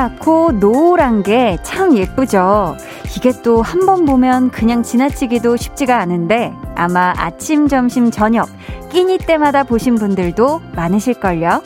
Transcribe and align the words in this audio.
동그랗고 0.00 0.52
노란 0.60 1.22
게 1.22 1.58
참 1.62 1.94
예쁘죠. 1.96 2.76
이게 3.16 3.32
또 3.42 3.60
한 3.62 3.84
번 3.86 4.06
보면 4.06 4.50
그냥 4.50 4.82
지나치기도 4.82 5.56
쉽지가 5.56 5.98
않은데 5.98 6.52
아마 6.74 7.12
아침, 7.16 7.68
점심, 7.68 8.10
저녁 8.10 8.48
끼니 8.90 9.18
때마다 9.18 9.62
보신 9.64 9.96
분들도 9.96 10.62
많으실걸요. 10.74 11.62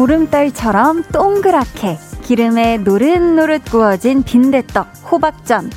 보름달처럼 0.00 1.02
동그랗게 1.12 1.98
기름에 2.22 2.78
노릇노릇 2.78 3.66
구워진 3.66 4.22
빈대떡, 4.22 4.86
호박전. 5.12 5.70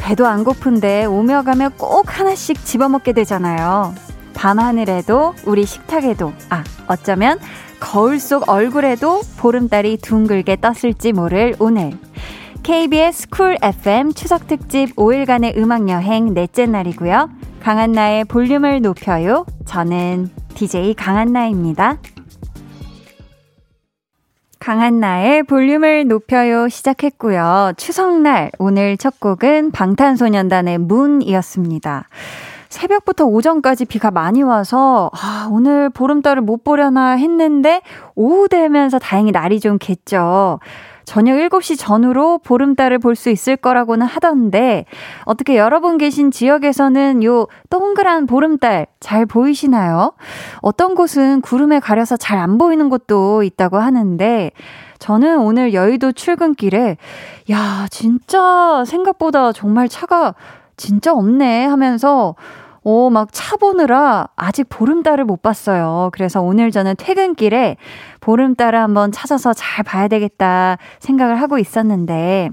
배도 0.00 0.26
안 0.26 0.44
고픈데 0.44 1.04
오며 1.04 1.42
가며 1.42 1.68
꼭 1.76 2.18
하나씩 2.18 2.64
집어먹게 2.64 3.12
되잖아요. 3.12 3.94
밤하늘에도 4.32 5.34
우리 5.44 5.66
식탁에도 5.66 6.32
아 6.48 6.64
어쩌면 6.86 7.38
거울 7.78 8.18
속 8.18 8.48
얼굴에도 8.48 9.20
보름달이 9.36 9.98
둥글게 9.98 10.56
떴을지 10.56 11.12
모를 11.12 11.54
오늘 11.58 11.92
KBS 12.62 13.28
쿨 13.28 13.58
FM 13.60 14.14
추석 14.14 14.46
특집 14.46 14.96
5일간의 14.96 15.58
음악 15.58 15.90
여행 15.90 16.32
넷째 16.32 16.64
날이고요. 16.64 17.28
강한나의 17.60 18.24
볼륨을 18.24 18.80
높여요. 18.80 19.44
저는 19.66 20.30
DJ 20.54 20.94
강한나입니다. 20.94 21.98
강한나의 24.66 25.44
볼륨을 25.44 26.08
높여요 26.08 26.68
시작했고요. 26.68 27.74
추석날 27.76 28.50
오늘 28.58 28.96
첫 28.96 29.20
곡은 29.20 29.70
방탄소년단의 29.70 30.78
문이었습니다. 30.78 32.08
새벽부터 32.68 33.26
오전까지 33.26 33.84
비가 33.84 34.10
많이 34.10 34.42
와서 34.42 35.08
아, 35.14 35.48
오늘 35.52 35.88
보름달을 35.88 36.42
못 36.42 36.64
보려나 36.64 37.12
했는데 37.12 37.80
오후 38.16 38.48
되면서 38.48 38.98
다행히 38.98 39.30
날이 39.30 39.60
좀 39.60 39.78
겠죠. 39.78 40.58
저녁 41.06 41.36
7시 41.36 41.78
전후로 41.78 42.38
보름달을 42.38 42.98
볼 42.98 43.14
수 43.14 43.30
있을 43.30 43.56
거라고는 43.56 44.04
하던데, 44.06 44.84
어떻게 45.24 45.56
여러분 45.56 45.96
계신 45.96 46.30
지역에서는 46.30 47.22
요 47.24 47.46
동그란 47.70 48.26
보름달 48.26 48.86
잘 49.00 49.24
보이시나요? 49.24 50.12
어떤 50.60 50.94
곳은 50.94 51.40
구름에 51.40 51.80
가려서 51.80 52.16
잘 52.16 52.36
안 52.38 52.58
보이는 52.58 52.90
곳도 52.90 53.44
있다고 53.44 53.78
하는데, 53.78 54.50
저는 54.98 55.38
오늘 55.38 55.72
여의도 55.72 56.12
출근길에, 56.12 56.96
야, 57.50 57.86
진짜 57.90 58.84
생각보다 58.84 59.52
정말 59.52 59.88
차가 59.88 60.34
진짜 60.76 61.14
없네 61.14 61.66
하면서, 61.66 62.34
오, 62.88 63.10
막 63.10 63.30
차 63.32 63.56
보느라 63.56 64.28
아직 64.36 64.68
보름달을 64.68 65.24
못 65.24 65.42
봤어요. 65.42 66.10
그래서 66.12 66.40
오늘 66.40 66.70
저는 66.70 66.94
퇴근길에 66.96 67.78
보름달을 68.20 68.78
한번 68.78 69.10
찾아서 69.10 69.52
잘 69.52 69.82
봐야 69.82 70.06
되겠다 70.06 70.78
생각을 71.00 71.40
하고 71.42 71.58
있었는데, 71.58 72.50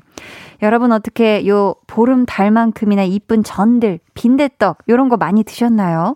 여러분 0.64 0.92
어떻게 0.92 1.48
요 1.48 1.76
보름달만큼이나 1.86 3.04
이쁜 3.04 3.44
전들, 3.44 4.00
빈대떡, 4.16 4.80
요런 4.90 5.08
거 5.10 5.18
많이 5.18 5.44
드셨나요? 5.44 6.16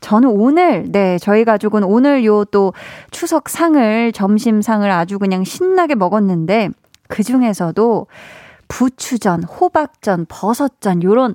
저는 0.00 0.30
오늘, 0.30 0.90
네, 0.90 1.18
저희 1.18 1.44
가족은 1.44 1.84
오늘 1.84 2.24
요 2.24 2.46
또 2.50 2.72
추석 3.10 3.50
상을, 3.50 4.12
점심상을 4.12 4.90
아주 4.90 5.18
그냥 5.18 5.44
신나게 5.44 5.94
먹었는데, 5.94 6.70
그 7.06 7.22
중에서도 7.22 8.06
부추전, 8.68 9.42
호박전, 9.42 10.24
버섯전, 10.30 11.02
요런 11.02 11.34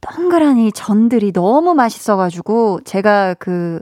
동그라니 0.00 0.72
전들이 0.72 1.32
너무 1.32 1.74
맛있어가지고 1.74 2.80
제가 2.84 3.34
그 3.34 3.80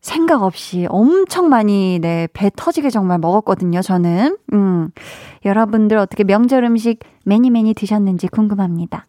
생각 0.00 0.42
없이 0.42 0.86
엄청 0.88 1.48
많이 1.48 1.98
네, 2.00 2.28
배 2.32 2.50
터지게 2.54 2.90
정말 2.90 3.18
먹었거든요, 3.18 3.82
저는. 3.82 4.38
음. 4.52 4.90
여러분들 5.44 5.98
어떻게 5.98 6.22
명절 6.22 6.62
음식 6.64 7.00
매니 7.24 7.50
매니 7.50 7.74
드셨는지 7.74 8.28
궁금합니다. 8.28 9.06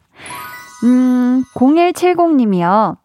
음, 0.86 1.44
0170님이요. 1.54 2.98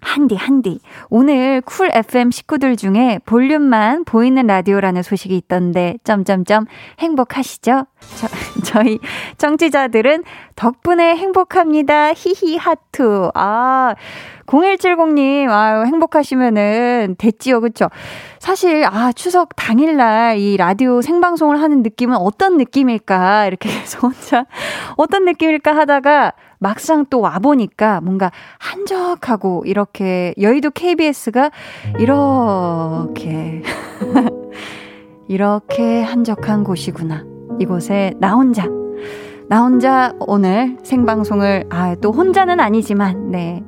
한디, 0.00 0.34
한디. 0.34 0.80
오늘 1.10 1.60
Cool 1.60 1.90
FM 1.92 2.30
식구들 2.30 2.76
중에 2.76 3.18
볼륨만 3.26 4.04
보이는 4.04 4.46
라디오라는 4.46 5.02
소식이 5.02 5.36
있던데, 5.36 5.98
점점점 6.04 6.64
행복하시죠? 7.00 7.84
저, 8.16 8.28
저희 8.64 8.98
청취자들은 9.38 10.24
덕분에 10.56 11.16
행복합니다. 11.16 12.12
히히 12.14 12.56
하트. 12.56 13.30
아, 13.34 13.94
0170님, 14.46 15.48
아유, 15.48 15.84
행복하시면은 15.86 17.16
됐지요. 17.18 17.60
그쵸? 17.60 17.88
사실, 18.38 18.84
아, 18.84 19.12
추석 19.12 19.50
당일날 19.54 20.38
이 20.38 20.56
라디오 20.56 21.00
생방송을 21.02 21.60
하는 21.60 21.82
느낌은 21.82 22.16
어떤 22.16 22.56
느낌일까? 22.56 23.46
이렇게 23.46 23.68
해서 23.70 23.98
혼자 24.00 24.46
어떤 24.96 25.24
느낌일까 25.24 25.74
하다가 25.74 26.32
막상 26.58 27.06
또 27.08 27.20
와보니까 27.20 28.00
뭔가 28.02 28.30
한적하고 28.58 29.62
이렇게 29.66 30.34
여의도 30.38 30.70
KBS가 30.72 31.50
이렇게, 31.98 33.62
이렇게 35.28 36.02
한적한 36.02 36.64
곳이구나. 36.64 37.29
이곳에 37.60 38.14
나 38.18 38.32
혼자, 38.32 38.66
나 39.48 39.60
혼자 39.62 40.14
오늘 40.18 40.78
생방송을, 40.82 41.66
아, 41.68 41.94
또 41.96 42.10
혼자는 42.10 42.58
아니지만, 42.58 43.30
네. 43.30 43.62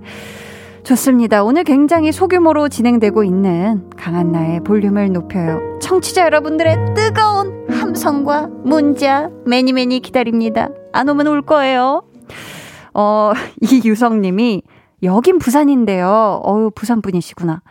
좋습니다. 0.82 1.44
오늘 1.44 1.62
굉장히 1.62 2.10
소규모로 2.10 2.68
진행되고 2.68 3.22
있는 3.22 3.88
강한 3.96 4.32
나의 4.32 4.60
볼륨을 4.60 5.12
높여요. 5.12 5.78
청취자 5.80 6.24
여러분들의 6.24 6.94
뜨거운 6.94 7.66
함성과 7.68 8.48
문자 8.64 9.30
매니 9.46 9.72
매니 9.74 10.00
기다립니다. 10.00 10.70
안 10.92 11.08
오면 11.08 11.26
울 11.28 11.42
거예요. 11.42 12.02
어, 12.94 13.32
이유성님이 13.60 14.62
여긴 15.02 15.38
부산인데요. 15.38 16.42
어유 16.44 16.70
부산 16.74 17.02
분이시구나. 17.02 17.62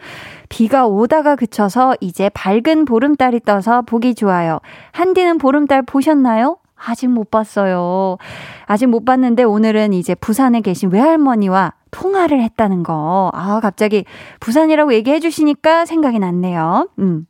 비가 0.49 0.85
오다가 0.85 1.35
그쳐서 1.35 1.95
이제 2.01 2.29
밝은 2.29 2.85
보름달이 2.85 3.41
떠서 3.41 3.81
보기 3.83 4.15
좋아요. 4.15 4.59
한디는 4.91 5.37
보름달 5.37 5.81
보셨나요? 5.81 6.57
아직 6.75 7.07
못 7.07 7.29
봤어요. 7.29 8.17
아직 8.65 8.87
못 8.87 9.05
봤는데 9.05 9.43
오늘은 9.43 9.93
이제 9.93 10.15
부산에 10.15 10.61
계신 10.61 10.91
외할머니와 10.91 11.73
통화를 11.91 12.41
했다는 12.41 12.83
거. 12.83 13.29
아, 13.33 13.59
갑자기 13.61 14.05
부산이라고 14.39 14.93
얘기해 14.93 15.19
주시니까 15.19 15.85
생각이 15.85 16.19
났네요. 16.19 16.89
음. 16.99 17.27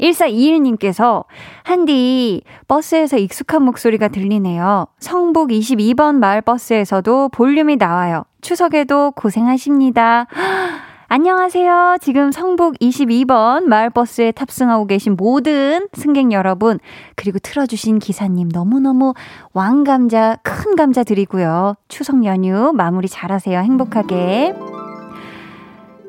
1421님께서, 0.00 1.24
한디, 1.62 2.42
버스에서 2.66 3.18
익숙한 3.18 3.62
목소리가 3.62 4.08
들리네요. 4.08 4.86
성북 4.98 5.50
22번 5.50 6.16
마을 6.16 6.40
버스에서도 6.40 7.28
볼륨이 7.28 7.76
나와요. 7.76 8.24
추석에도 8.44 9.10
고생하십니다. 9.12 10.26
안녕하세요. 11.08 11.96
지금 12.02 12.30
성북 12.30 12.78
22번 12.78 13.64
마을버스에 13.64 14.32
탑승하고 14.32 14.86
계신 14.86 15.16
모든 15.16 15.88
승객 15.94 16.30
여러분, 16.30 16.78
그리고 17.16 17.38
틀어주신 17.38 18.00
기사님 18.00 18.50
너무너무 18.50 19.14
왕감자, 19.54 20.36
큰 20.42 20.76
감자 20.76 21.04
드리고요. 21.04 21.76
추석 21.88 22.22
연휴 22.26 22.72
마무리 22.74 23.08
잘하세요. 23.08 23.58
행복하게. 23.60 24.54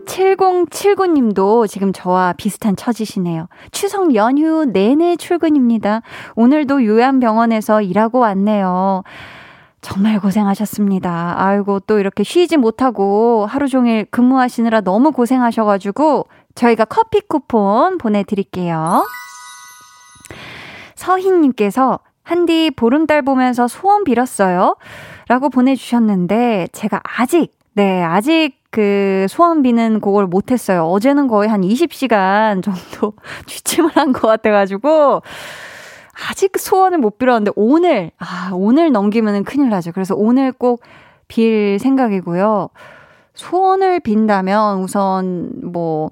7079님도 0.06 1.70
지금 1.70 1.94
저와 1.94 2.34
비슷한 2.34 2.76
처지시네요. 2.76 3.48
추석 3.72 4.14
연휴 4.14 4.66
내내 4.66 5.16
출근입니다. 5.16 6.02
오늘도 6.36 6.84
요양병원에서 6.86 7.82
일하고 7.82 8.20
왔네요. 8.20 9.04
정말 9.86 10.20
고생하셨습니다. 10.20 11.36
아이고, 11.38 11.80
또 11.82 12.00
이렇게 12.00 12.24
쉬지 12.24 12.58
못하고 12.58 13.46
하루 13.48 13.68
종일 13.68 14.06
근무하시느라 14.10 14.82
너무 14.82 15.12
고생하셔가지고 15.12 16.26
저희가 16.56 16.86
커피 16.86 17.22
쿠폰 17.22 18.00
보내드릴게요. 18.00 19.06
서희님께서 20.96 22.00
한디 22.24 22.72
보름달 22.76 23.22
보면서 23.22 23.68
소원 23.68 24.04
빌었어요. 24.04 24.76
라고 25.28 25.50
보내주셨는데, 25.50 26.70
제가 26.72 27.02
아직, 27.04 27.54
네, 27.74 28.02
아직 28.04 28.54
그 28.72 29.28
소원 29.30 29.62
비는 29.62 30.02
그걸 30.02 30.26
못했어요. 30.26 30.86
어제는 30.86 31.28
거의 31.28 31.48
한 31.48 31.62
20시간 31.62 32.64
정도 32.64 33.14
취침을 33.46 33.92
한 33.96 34.14
것 34.14 34.28
같아가지고, 34.28 35.22
아직 36.30 36.58
소원을 36.58 36.98
못 36.98 37.18
빌었는데 37.18 37.52
오늘 37.56 38.12
아 38.18 38.52
오늘 38.54 38.92
넘기면은 38.92 39.44
큰일 39.44 39.70
나죠. 39.70 39.92
그래서 39.92 40.16
오늘 40.16 40.52
꼭 40.52 40.82
빌 41.28 41.80
생각이고요. 41.80 42.70
소원을 43.34 44.00
빈다면 44.00 44.80
우선 44.80 45.52
뭐 45.64 46.12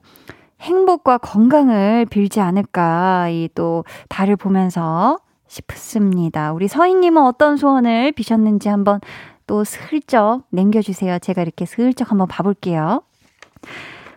행복과 0.61 1.19
건강을 1.19 2.05
빌지 2.07 2.39
않을까, 2.39 3.29
이 3.29 3.49
또 3.53 3.85
달을 4.09 4.35
보면서 4.35 5.19
싶습니다. 5.47 6.51
우리 6.51 6.67
서희님은 6.67 7.21
어떤 7.21 7.57
소원을 7.57 8.11
비셨는지 8.13 8.69
한번 8.69 9.01
또 9.45 9.63
슬쩍 9.63 10.41
남겨주세요. 10.49 11.19
제가 11.19 11.41
이렇게 11.43 11.65
슬쩍 11.65 12.09
한번 12.09 12.27
봐볼게요. 12.27 13.03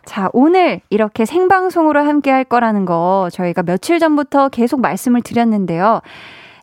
자, 0.06 0.30
오늘 0.32 0.80
이렇게 0.88 1.24
생방송으로 1.26 2.00
함께 2.00 2.30
할 2.30 2.44
거라는 2.44 2.84
거 2.86 3.28
저희가 3.32 3.64
며칠 3.64 3.98
전부터 3.98 4.48
계속 4.48 4.80
말씀을 4.80 5.20
드렸는데요. 5.20 6.00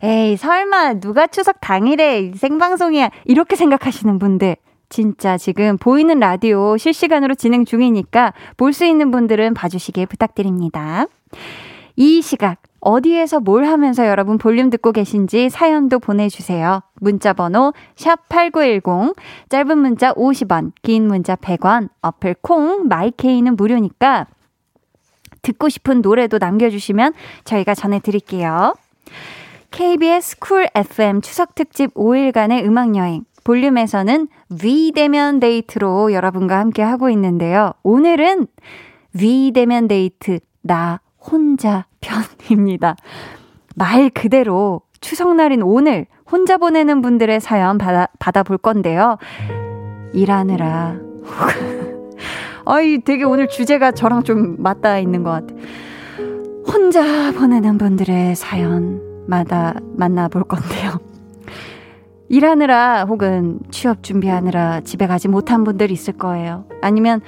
에이, 0.02 0.38
설마 0.38 0.96
누가 0.96 1.28
추석 1.28 1.58
당일에 1.62 2.32
생방송이야. 2.36 3.10
이렇게 3.26 3.56
생각하시는 3.56 4.18
분들. 4.18 4.56
진짜 4.90 5.38
지금 5.38 5.78
보이는 5.78 6.20
라디오 6.20 6.78
실시간으로 6.78 7.36
진행 7.36 7.66
중이니까 7.66 8.34
볼 8.58 8.74
수 8.74 8.86
있는 8.86 9.12
분들은 9.12 9.54
봐주시길 9.56 10.06
부탁드립니다. 10.08 11.06
이 11.96 12.22
시각 12.22 12.58
어디에서 12.84 13.40
뭘 13.40 13.66
하면서 13.66 14.06
여러분 14.06 14.38
볼륨 14.38 14.70
듣고 14.70 14.92
계신지 14.92 15.50
사연도 15.50 16.00
보내주세요. 16.00 16.82
문자 17.00 17.32
번호 17.32 17.74
샵8910 17.96 19.16
짧은 19.48 19.78
문자 19.78 20.14
50원 20.14 20.74
긴 20.82 21.08
문자 21.08 21.36
100원 21.36 21.90
어플 22.02 22.36
콩 22.42 22.88
my 22.88 23.07
K는 23.07 23.56
무료니까 23.56 24.28
듣고 25.42 25.70
싶은 25.70 26.02
노래도 26.02 26.38
남겨주시면 26.40 27.14
저희가 27.46 27.74
전해드릴게요. 27.74 28.76
KBS 29.72 30.40
Cool 30.40 30.68
FM 30.76 31.22
추석 31.22 31.56
특집 31.56 31.94
5일간의 31.94 32.66
음악여행 32.66 33.24
볼륨에서는 33.46 34.28
위대면 34.62 35.40
데이트로 35.40 36.14
여러분과 36.14 36.60
함께 36.60 36.82
하고 36.82 37.10
있는데요. 37.10 37.74
오늘은 37.84 38.48
위대면 39.14 39.88
데이트 39.88 40.40
나 40.62 41.00
혼자 41.32 41.86
편입니다. 42.02 42.96
말 43.76 44.10
그대로 44.10 44.82
추석날인 45.02 45.62
오늘 45.64 46.06
혼자 46.30 46.58
보내는 46.58 47.02
분들의 47.02 47.40
사연 47.40 47.78
받아, 47.78 48.08
받아볼 48.20 48.58
건데요. 48.58 49.18
일하느라. 50.14 50.98
아이, 52.66 53.00
되게 53.00 53.24
오늘 53.24 53.48
주제가 53.48 53.92
저랑 53.92 54.24
좀 54.24 54.56
맞닿아 54.60 55.00
있는 55.00 55.24
것 55.24 55.32
같아. 55.32 55.54
혼자 56.72 57.32
보내는 57.34 57.78
분들의 57.78 58.36
사연마다 58.36 59.76
만나볼 59.96 60.44
건데요. 60.46 61.00
일하느라 62.30 63.06
혹은 63.06 63.60
취업 63.70 64.02
준비하느라 64.02 64.82
집에 64.82 65.08
가지 65.08 65.28
못한 65.28 65.64
분들 65.64 65.92
있을 65.92 66.14
거예요. 66.14 66.66
아니면 66.82 67.22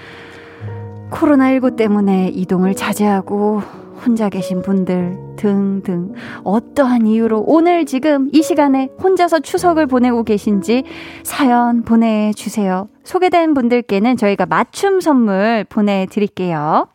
코로나19 1.12 1.75
때문에 1.75 2.30
이동을 2.30 2.74
자제하고 2.74 3.62
혼자 4.06 4.30
계신 4.30 4.62
분들 4.62 5.18
등등 5.36 6.13
어떠한 6.44 7.07
이유로 7.07 7.44
오늘 7.48 7.86
지금 7.86 8.30
이 8.31 8.44
시간에 8.44 8.90
혼자서 9.02 9.40
추석을 9.40 9.88
보내고 9.88 10.24
계신지 10.24 10.84
사연 11.24 11.84
보내주세요. 11.84 12.88
소개된 13.04 13.54
분들께는 13.56 14.16
저희가 14.18 14.46
맞춤 14.46 15.02
선물 15.02 15.66
보내드릴게요. 15.68 16.88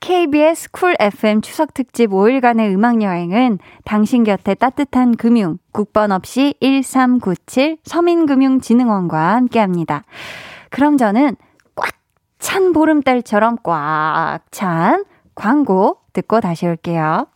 KBS 0.00 0.70
쿨 0.72 0.94
FM 1.00 1.40
추석 1.40 1.74
특집 1.74 2.10
5일간의 2.10 2.74
음악 2.74 3.02
여행은 3.02 3.58
당신 3.84 4.24
곁에 4.24 4.54
따뜻한 4.54 5.16
금융 5.16 5.58
국번 5.72 6.12
없이 6.12 6.54
1397 6.60 7.78
서민금융진흥원과 7.84 9.34
함께합니다. 9.34 10.02
그럼 10.70 10.96
저는 10.96 11.36
꽉 11.74 11.90
찬 12.38 12.72
보름달처럼 12.72 13.56
꽉 13.62 14.40
찬 14.50 15.04
광고 15.36 16.00
듣고 16.12 16.40
다시 16.40 16.66
올게요. 16.66 17.28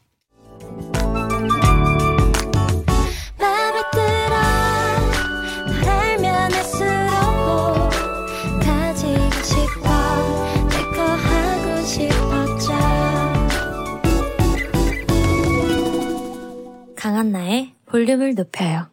강한나의 16.97 17.75
볼륨을 17.87 18.35
높여요. 18.35 18.89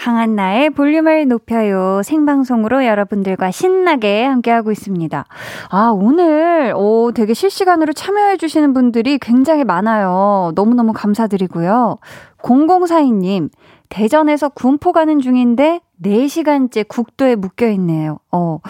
강한 0.00 0.34
나의 0.34 0.70
볼륨을 0.70 1.28
높여요. 1.28 2.00
생방송으로 2.02 2.86
여러분들과 2.86 3.50
신나게 3.50 4.24
함께하고 4.24 4.72
있습니다. 4.72 5.26
아, 5.68 5.92
오늘, 5.94 6.72
오, 6.74 7.12
되게 7.14 7.34
실시간으로 7.34 7.92
참여해주시는 7.92 8.72
분들이 8.72 9.18
굉장히 9.18 9.62
많아요. 9.64 10.52
너무너무 10.54 10.94
감사드리고요. 10.94 11.98
0042님, 12.38 13.50
대전에서 13.90 14.48
군포 14.48 14.92
가는 14.92 15.20
중인데 15.20 15.82
4시간째 16.02 16.88
국도에 16.88 17.34
묶여 17.36 17.68
있네요. 17.68 18.20
어. 18.32 18.60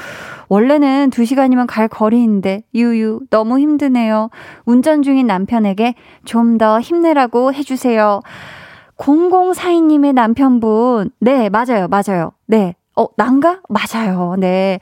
원래는 0.49 1.11
2시간이면 1.11 1.67
갈 1.69 1.87
거리인데, 1.87 2.65
유유, 2.75 3.21
너무 3.31 3.61
힘드네요. 3.61 4.31
운전 4.65 5.03
중인 5.03 5.29
남편에게 5.29 5.95
좀 6.25 6.59
더 6.59 6.81
힘내라고 6.81 7.53
해 7.55 7.63
주세요. 7.63 8.21
0042님의 9.01 10.13
남편분. 10.13 11.11
네, 11.21 11.49
맞아요, 11.49 11.89
맞아요. 11.89 12.33
네. 12.47 12.75
어, 12.95 13.07
난가? 13.17 13.61
맞아요. 13.69 14.37
네. 14.39 14.79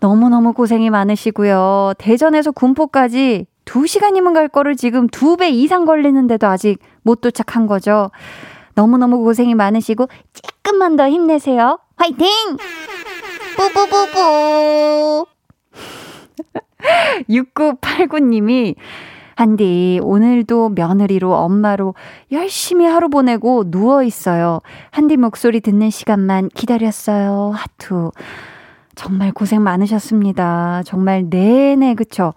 너무너무 0.00 0.52
고생이 0.52 0.90
많으시고요. 0.90 1.94
대전에서 1.98 2.50
군포까지 2.50 3.46
2시간이면 3.64 4.34
갈 4.34 4.48
거를 4.48 4.76
지금 4.76 5.08
2배 5.08 5.50
이상 5.50 5.86
걸리는데도 5.86 6.46
아직 6.46 6.78
못 7.02 7.22
도착한 7.22 7.66
거죠. 7.66 8.10
너무너무 8.74 9.20
고생이 9.20 9.54
많으시고, 9.54 10.08
조금만 10.34 10.96
더 10.96 11.08
힘내세요. 11.08 11.78
화이팅! 11.96 12.26
뿌뿌뿌뿌! 13.56 15.26
6989님이 17.30 18.74
한디, 19.36 20.00
오늘도 20.02 20.70
며느리로 20.70 21.34
엄마로 21.34 21.94
열심히 22.32 22.86
하루 22.86 23.08
보내고 23.08 23.70
누워 23.70 24.02
있어요. 24.02 24.60
한디 24.90 25.16
목소리 25.16 25.60
듣는 25.60 25.90
시간만 25.90 26.48
기다렸어요. 26.54 27.52
하투. 27.54 28.12
정말 28.94 29.32
고생 29.32 29.62
많으셨습니다. 29.62 30.82
정말 30.84 31.24
내내, 31.28 31.94
그쵸? 31.94 32.32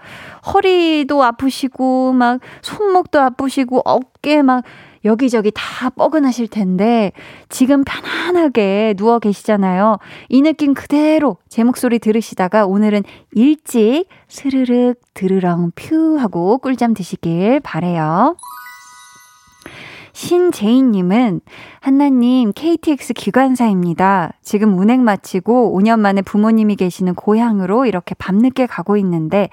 허리도 0.54 1.24
아프시고, 1.24 2.13
막, 2.13 2.39
손목도 2.62 3.20
아프시고, 3.20 3.82
어깨 3.86 4.42
막, 4.42 4.63
여기저기 5.06 5.51
다 5.54 5.89
뻐근하실 5.89 6.48
텐데 6.48 7.12
지금 7.50 7.84
편안하게 7.84 8.96
누워 8.98 9.20
계시잖아요. 9.20 9.98
이 10.30 10.42
느낌 10.42 10.74
그대로 10.74 11.38
제 11.50 11.63
목소리 11.63 12.00
들으시다가 12.00 12.66
오늘은 12.66 13.04
일찍 13.32 14.06
스르륵 14.27 15.00
드르렁 15.13 15.72
퓨 15.75 16.18
하고 16.18 16.58
꿀잠 16.58 16.94
드시길 16.94 17.60
바래요. 17.62 18.36
신재인님은 20.17 21.41
한나님 21.79 22.51
KTX 22.51 23.13
기관사입니다. 23.13 24.31
지금 24.41 24.79
운행 24.79 25.03
마치고 25.03 25.77
5년 25.77 26.00
만에 26.00 26.24
부모님이 26.24 26.75
계시는 26.75 27.13
고향으로 27.13 27.86
이렇게 27.86 28.15
밤늦게 28.15 28.65
가고 28.65 28.97
있는데 28.97 29.50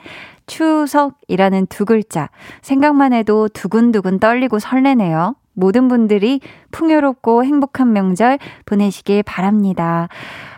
추석이라는 0.46 1.66
두 1.66 1.84
글자 1.84 2.30
생각만 2.62 3.12
해도 3.12 3.48
두근두근 3.48 4.18
떨리고 4.20 4.58
설레네요. 4.58 5.36
모든 5.52 5.88
분들이 5.88 6.40
풍요롭고 6.70 7.44
행복한 7.44 7.92
명절 7.92 8.38
보내시길 8.64 9.22
바랍니다. 9.22 10.08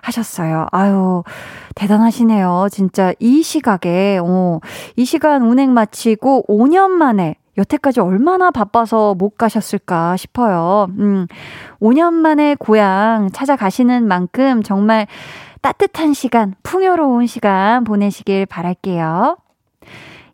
하셨어요. 0.02 0.68
아유, 0.70 1.24
대단하시네요. 1.74 2.68
진짜 2.70 3.12
이 3.18 3.42
시각에, 3.42 4.20
어, 4.22 4.60
이 4.94 5.04
시간 5.04 5.42
운행 5.42 5.74
마치고 5.74 6.44
5년 6.48 6.90
만에 6.90 7.34
여태까지 7.58 8.00
얼마나 8.00 8.50
바빠서 8.50 9.14
못 9.14 9.36
가셨을까 9.36 10.16
싶어요. 10.16 10.88
음, 10.98 11.26
5년 11.80 12.12
만에 12.12 12.54
고향 12.58 13.30
찾아가시는 13.32 14.06
만큼 14.06 14.62
정말 14.62 15.06
따뜻한 15.62 16.12
시간, 16.12 16.54
풍요로운 16.62 17.26
시간 17.26 17.84
보내시길 17.84 18.46
바랄게요. 18.46 19.38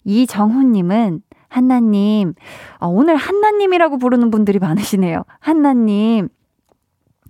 이정훈님은 0.05 1.23
한나님, 1.49 2.35
어, 2.79 2.88
오늘 2.88 3.17
한나님이라고 3.17 3.99
부르는 3.99 4.31
분들이 4.31 4.59
많으시네요. 4.59 5.23
한나님, 5.38 6.29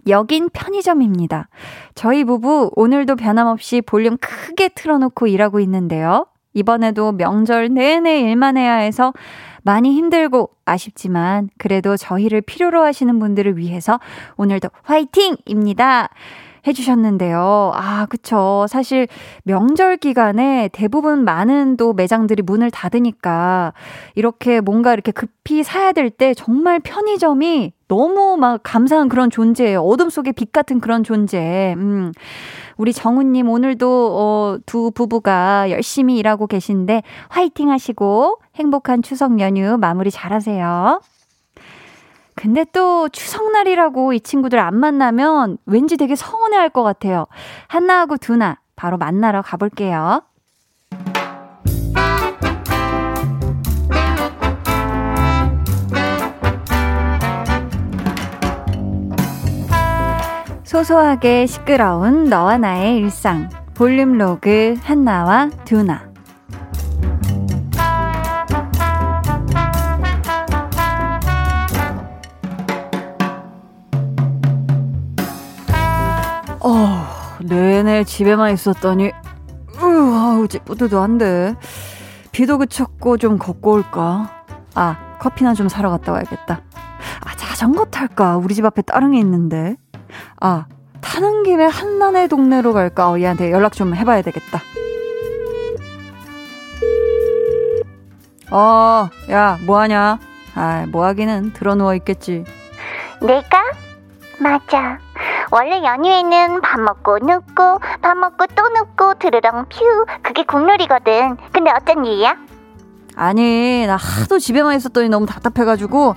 여긴 0.08 0.49
편의점입니다. 0.52 1.49
저희 1.94 2.25
부부 2.25 2.72
오늘도 2.75 3.16
변함없이 3.16 3.82
볼륨 3.82 4.16
크게 4.16 4.68
틀어놓고 4.68 5.26
일하고 5.26 5.61
있는데요. 5.61 6.26
이번에도 6.54 7.12
명절 7.12 7.72
내내 7.72 8.20
일만 8.20 8.56
해야 8.56 8.75
해서 8.75 9.12
많이 9.62 9.92
힘들고 9.92 10.50
아쉽지만 10.64 11.49
그래도 11.59 11.97
저희를 11.97 12.40
필요로 12.40 12.83
하시는 12.83 13.19
분들을 13.19 13.57
위해서 13.59 13.99
오늘도 14.37 14.69
화이팅입니다. 14.83 16.09
해주셨는데요. 16.64 17.73
아, 17.75 18.07
그쵸. 18.07 18.66
사실 18.69 19.09
명절 19.42 19.97
기간에 19.97 20.69
대부분 20.73 21.25
많은 21.25 21.76
또 21.76 21.92
매장들이 21.92 22.42
문을 22.42 22.71
닫으니까 22.71 23.73
이렇게 24.14 24.61
뭔가 24.61 24.92
이렇게 24.92 25.11
급히 25.11 25.64
사야 25.64 25.90
될 25.92 26.11
때 26.11 26.35
정말 26.35 26.78
편의점이 26.78 27.73
너무 27.92 28.38
막 28.38 28.61
감사한 28.62 29.11
그런 29.11 29.28
존재예요. 29.28 29.82
어둠 29.82 30.08
속의 30.08 30.32
빛 30.32 30.50
같은 30.50 30.80
그런 30.80 31.04
존재. 31.04 31.75
음. 31.76 32.11
우리 32.78 32.94
정우님 32.94 33.50
오늘도 33.50 34.16
어, 34.18 34.58
두 34.64 34.90
부부가 34.92 35.70
열심히 35.70 36.16
일하고 36.16 36.46
계신데 36.46 37.02
화이팅 37.28 37.70
하시고 37.70 38.38
행복한 38.54 39.02
추석 39.02 39.38
연휴 39.40 39.76
마무리 39.76 40.11
잘 40.11 40.32
하세요. 40.32 41.02
근데 42.34 42.64
또 42.72 43.11
추석날이라고 43.11 44.14
이 44.14 44.20
친구들 44.20 44.58
안 44.58 44.75
만나면 44.75 45.58
왠지 45.66 45.99
되게 45.99 46.16
서운해 46.16 46.56
할 46.56 46.70
것 46.70 46.82
같아요. 46.82 47.26
한나하고 47.68 48.16
두나 48.16 48.58
바로 48.75 48.96
만나러 48.96 49.42
가볼게요. 49.42 50.22
소소하게 60.73 61.45
시끄러운 61.45 62.31
너와 62.31 62.57
나의 62.57 62.97
일상 62.97 63.50
볼륨 63.75 64.17
로그 64.17 64.75
한나와 64.83 65.50
두나 65.67 66.11
어, 76.61 77.07
내내 77.43 78.05
집에만 78.05 78.55
있었더니, 78.55 79.09
으, 79.09 79.85
아우, 79.85 80.49
찌뿌드도한데. 80.49 81.57
비도 82.31 82.57
그쳤고 82.57 83.19
좀 83.19 83.37
걷고 83.37 83.73
올까? 83.73 84.45
아, 84.75 85.17
커피나 85.19 85.52
좀 85.52 85.69
사러 85.69 85.91
갔다 85.91 86.12
와야겠다. 86.12 86.62
아, 87.25 87.37
자전거 87.37 87.85
탈까? 87.85 88.38
우리 88.38 88.55
집 88.55 88.64
앞에 88.64 88.81
따릉이 88.81 89.19
있는데. 89.19 89.76
아, 90.40 90.66
타는 91.00 91.42
김에 91.42 91.64
한난의 91.66 92.28
동네로 92.28 92.73
갈까? 92.73 93.11
어, 93.11 93.19
얘한테 93.19 93.50
연락 93.50 93.73
좀 93.73 93.95
해봐야 93.95 94.23
되겠다. 94.23 94.61
어, 98.50 99.09
야, 99.31 99.59
뭐하냐? 99.64 100.19
아, 100.54 100.87
뭐하기는 100.88 101.52
들어 101.54 101.75
누워 101.75 101.95
있겠지. 101.95 102.45
내가? 103.21 103.62
맞아. 104.38 104.99
원래 105.50 105.83
연휴에는 105.85 106.61
밥 106.62 106.81
먹고 106.81 107.19
눕고 107.19 107.78
밥 108.00 108.16
먹고 108.16 108.47
또 108.54 108.69
눕고 108.69 109.14
드르렁 109.14 109.66
퓨 109.69 110.07
그게 110.23 110.45
국룰이거든. 110.45 111.37
근데 111.52 111.71
어쩐 111.71 112.04
일이야? 112.04 112.37
아니 113.14 113.87
나 113.87 113.97
하도 113.97 114.38
집에만 114.38 114.76
있었더니 114.76 115.09
너무 115.09 115.26
답답해가지고 115.26 116.14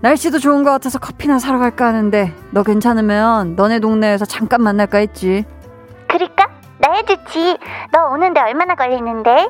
날씨도 0.00 0.38
좋은 0.38 0.62
것 0.62 0.70
같아서 0.70 0.98
커피나 0.98 1.38
사러 1.38 1.58
갈까 1.58 1.86
하는데 1.86 2.32
너 2.50 2.62
괜찮으면 2.62 3.56
너네 3.56 3.80
동네에서 3.80 4.24
잠깐 4.24 4.62
만날까 4.62 4.98
했지. 4.98 5.44
그럴까? 6.08 6.48
나야 6.78 7.02
좋지. 7.02 7.58
너 7.92 8.08
오는데 8.12 8.40
얼마나 8.40 8.74
걸리는데? 8.76 9.48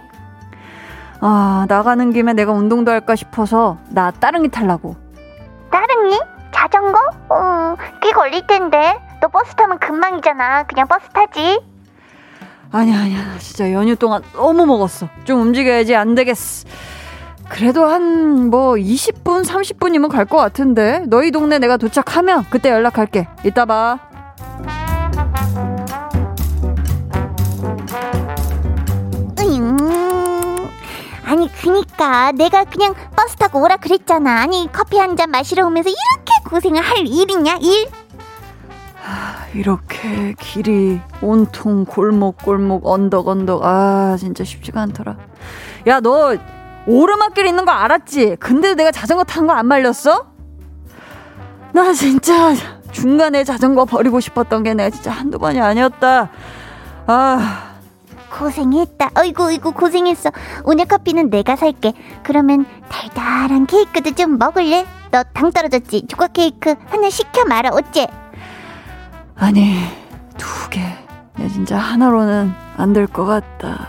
아 1.21 1.67
나가는 1.69 2.13
김에 2.13 2.33
내가 2.33 2.53
운동도 2.53 2.91
할까 2.91 3.15
싶어서 3.15 3.77
나 3.91 4.11
따릉이 4.11 4.49
탈라고. 4.49 4.97
따릉이? 5.71 6.19
자전거? 6.53 6.99
어, 7.29 7.77
꽤 8.01 8.11
걸릴 8.13 8.47
텐데. 8.47 8.99
너 9.21 9.29
버스 9.29 9.55
타면 9.55 9.79
금방이잖아. 9.81 10.63
그냥 10.65 10.87
버스 10.87 11.09
타지. 11.11 11.61
아니야, 12.71 13.01
아니야. 13.01 13.19
진짜 13.39 13.71
연휴 13.73 13.97
동안 13.97 14.23
너무 14.33 14.65
먹었어. 14.65 15.09
좀 15.25 15.41
움직여야지. 15.41 15.95
안 15.95 16.15
되겠어. 16.15 16.67
그래도 17.49 17.87
한 17.87 18.49
뭐 18.51 18.75
20분, 18.77 19.45
30분이면 19.45 20.09
갈 20.09 20.25
것 20.25 20.37
같은데. 20.39 21.03
너희 21.09 21.31
동네 21.31 21.59
내가 21.59 21.77
도착하면 21.77 22.45
그때 22.51 22.71
연락할게. 22.71 23.29
이따 23.45 23.65
봐. 23.67 23.99
아니 31.25 31.51
그니까 31.53 32.33
내가 32.33 32.65
그냥 32.65 32.95
버스 33.15 33.37
타고 33.37 33.63
오라 33.63 33.77
그랬잖아 33.77 34.41
아니 34.41 34.69
커피 34.73 34.99
한 34.99 35.17
잔 35.17 35.31
마시러 35.31 35.67
오면서 35.67 35.91
이렇게 35.91 36.33
고생을 36.49 36.81
할 36.83 37.07
일이냐 37.07 37.59
일? 37.61 37.89
이렇게 39.55 40.35
길이 40.39 41.01
온통 41.23 41.87
골목 41.87 42.37
골목 42.43 42.87
언덕 42.87 43.27
언덕 43.29 43.65
아 43.65 44.17
진짜 44.19 44.45
쉽지가 44.45 44.81
않더라 44.83 45.17
야 45.87 46.01
너 46.01 46.37
오르막길 46.89 47.47
있는 47.47 47.65
거 47.65 47.71
알았지? 47.73 48.37
근데 48.41 48.75
내가 48.75 48.91
자전거 48.91 49.23
탄 49.25 49.47
거 49.47 49.53
안 49.53 49.67
말렸어? 49.67 50.27
나 51.73 51.93
진짜 51.93 52.55
중간에 52.93 53.45
자전거 53.45 53.85
버리고 53.85 54.21
싶었던 54.21 54.63
게 54.63 54.73
내가 54.75 54.89
진짜 54.91 55.11
한두 55.11 55.39
번이 55.39 55.61
아니었다 55.61 56.31
아 57.07 57.75
고생했다 58.31 59.11
어이구 59.19 59.45
어이구 59.49 59.73
고생했어 59.73 60.31
오늘 60.65 60.87
커피는 60.87 61.29
내가 61.31 61.57
살게 61.57 61.93
그러면 62.23 62.65
달달한 62.89 63.67
케이크도 63.67 64.13
좀 64.13 64.39
먹을래? 64.39 64.87
너 65.11 65.23
당 65.35 65.53
떨어졌지? 65.53 66.07
조각 66.09 66.33
케이크 66.33 66.75
하나 66.87 67.11
시켜 67.11 67.45
말아 67.45 67.71
어째? 67.71 68.09
아니, 69.37 69.79
두 70.37 70.69
개. 70.71 70.81
내 71.37 71.49
진짜 71.49 71.79
하나로는 71.79 72.53
안 72.77 72.93
될 72.93 73.07
것 73.07 73.25
같다. 73.25 73.89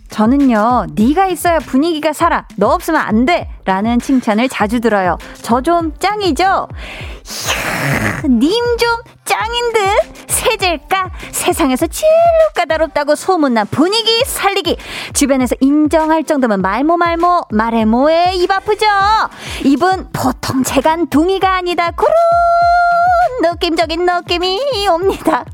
저는요, 0.11 0.87
네가 0.93 1.27
있어야 1.27 1.59
분위기가 1.59 2.11
살아. 2.13 2.45
너 2.57 2.67
없으면 2.73 3.01
안 3.01 3.25
돼. 3.25 3.49
라는 3.65 3.99
칭찬을 3.99 4.49
자주 4.49 4.79
들어요. 4.81 5.17
저 5.41 5.61
좀 5.61 5.93
짱이죠? 5.99 6.43
이야, 6.43 8.21
님 8.27 8.51
좀 8.77 8.89
짱인 9.23 9.73
듯? 9.73 10.29
세질까? 10.31 11.11
세상에서 11.31 11.87
제일 11.87 12.11
까다롭다고 12.55 13.15
소문난 13.15 13.67
분위기 13.67 14.23
살리기. 14.25 14.75
주변에서 15.13 15.55
인정할 15.61 16.23
정도면 16.23 16.61
말모 16.61 16.97
말모, 16.97 17.43
말해 17.51 17.85
뭐해, 17.85 18.33
입 18.35 18.51
아프죠? 18.51 18.85
이분 19.63 20.09
보통 20.11 20.63
재간 20.63 21.07
둥이가 21.07 21.55
아니다. 21.57 21.91
그런 21.91 22.11
느낌적인 23.53 24.05
느낌이 24.05 24.87
옵니다. 24.89 25.45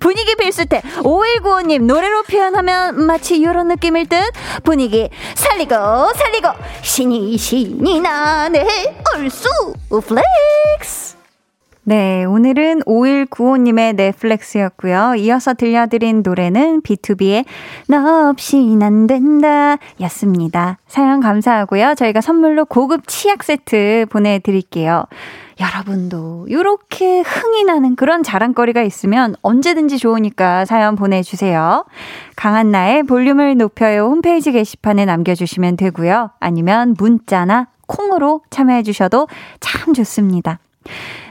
분위기 0.00 0.34
필수템 0.36 0.80
5195님 0.80 1.82
노래로 1.84 2.22
표현하면 2.24 3.06
마치 3.06 3.36
이런 3.36 3.68
느낌일 3.68 4.08
듯 4.08 4.16
분위기 4.62 5.08
살리고 5.34 5.74
살리고 6.14 6.48
신이 6.82 7.36
신이 7.36 8.00
나네 8.00 8.66
얼쑤 9.14 9.48
flex 9.88 11.14
네, 11.86 12.24
오늘은 12.24 12.80
5195님의 12.84 13.94
내 13.96 14.17
flex였고요. 14.17 15.16
이어서 15.16 15.52
들려드린 15.52 16.22
노래는 16.24 16.80
BTOB의 16.80 17.44
너 17.88 18.30
없인 18.30 18.82
안 18.82 19.06
된다 19.06 19.76
였습니다. 20.00 20.78
사연 20.86 21.20
감사하고요. 21.20 21.94
저희가 21.94 22.22
선물로 22.22 22.64
고급 22.64 23.06
치약 23.06 23.44
세트 23.44 24.06
보내드릴게요. 24.08 25.04
여러분도 25.60 26.46
이렇게 26.48 27.20
흥이 27.20 27.64
나는 27.64 27.96
그런 27.96 28.22
자랑거리가 28.22 28.82
있으면 28.82 29.36
언제든지 29.42 29.98
좋으니까 29.98 30.64
사연 30.64 30.96
보내주세요. 30.96 31.84
강한나의 32.36 33.04
볼륨을 33.04 33.56
높여요 33.56 34.06
홈페이지 34.06 34.52
게시판에 34.52 35.04
남겨주시면 35.04 35.76
되고요. 35.76 36.30
아니면 36.40 36.94
문자나 36.98 37.68
콩으로 37.86 38.42
참여해주셔도 38.50 39.28
참 39.60 39.94
좋습니다. 39.94 40.58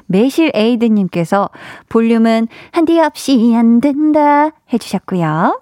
매실 0.05 0.51
에이드님께서 0.53 1.49
볼륨은 1.89 2.47
한디 2.71 2.99
없이 2.99 3.53
안 3.55 3.81
된다 3.81 4.51
해주셨고요. 4.71 5.61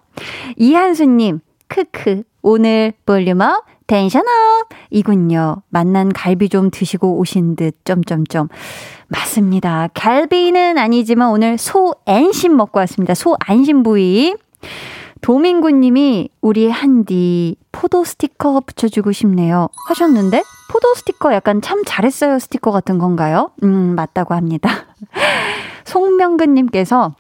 이한수님, 0.58 1.40
크크, 1.68 2.24
오늘 2.42 2.94
볼륨업 3.06 3.66
텐션업! 3.92 4.70
이군요. 4.90 5.64
만난 5.68 6.14
갈비 6.14 6.48
좀 6.48 6.72
드시고 6.72 7.18
오신 7.18 7.58
듯, 7.58 7.76
점점점. 7.84 8.48
맞습니다. 9.10 9.90
갈비는 9.94 10.78
아니지만 10.78 11.30
오늘 11.30 11.58
소 11.58 11.94
안심 12.06 12.56
먹고 12.56 12.80
왔습니다. 12.80 13.14
소 13.14 13.36
안심 13.46 13.84
부위. 13.84 14.36
도민구 15.20 15.72
님이 15.72 16.30
우리 16.40 16.70
한디 16.70 17.58
포도 17.74 18.06
스티커 18.06 18.62
붙여주고 18.62 19.12
싶네요. 19.12 19.68
하셨는데? 19.90 20.42
포도 20.72 20.94
스티커 20.96 21.34
약간 21.34 21.62
참 21.62 21.84
잘했어요 21.86 22.40
스티커 22.40 22.72
같은 22.72 22.98
건가요? 22.98 23.52
음, 23.64 23.94
맞다고 23.96 24.34
합니다. 24.36 24.70
송명근 25.84 26.54
님께서 26.56 27.14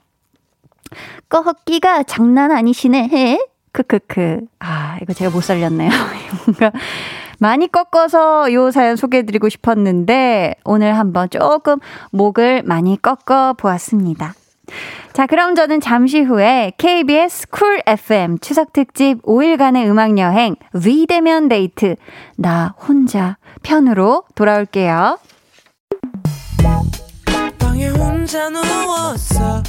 꺾기가 1.27 2.03
장난 2.03 2.51
아니시네. 2.51 3.50
해? 3.71 3.83
크크크. 3.83 4.41
아, 4.59 4.97
이거 5.01 5.13
제가 5.13 5.31
못 5.31 5.41
살렸네요. 5.41 5.89
뭔가 6.45 6.71
많이 7.39 7.67
꺾어서 7.67 8.51
요 8.53 8.71
사연 8.71 8.95
소개해드리고 8.95 9.49
싶었는데, 9.49 10.55
오늘 10.63 10.97
한번 10.97 11.29
조금 11.29 11.79
목을 12.11 12.63
많이 12.63 13.01
꺾어 13.01 13.53
보았습니다. 13.53 14.33
자, 15.13 15.25
그럼 15.25 15.55
저는 15.55 15.81
잠시 15.81 16.21
후에 16.21 16.71
KBS 16.77 17.49
Cool 17.49 17.81
FM 17.85 18.39
추석 18.39 18.71
특집 18.71 19.21
5일간의 19.23 19.89
음악 19.89 20.17
여행 20.17 20.55
위대면 20.73 21.49
데이트 21.49 21.95
나 22.37 22.73
혼자 22.77 23.37
편으로 23.63 24.23
돌아올게요. 24.35 25.19
방에 27.59 27.89
혼자 27.89 28.49
누웠어. 28.49 29.63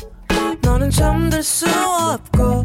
너는 0.62 0.90
잠들 0.90 1.42
수 1.42 1.66
없고 1.68 2.64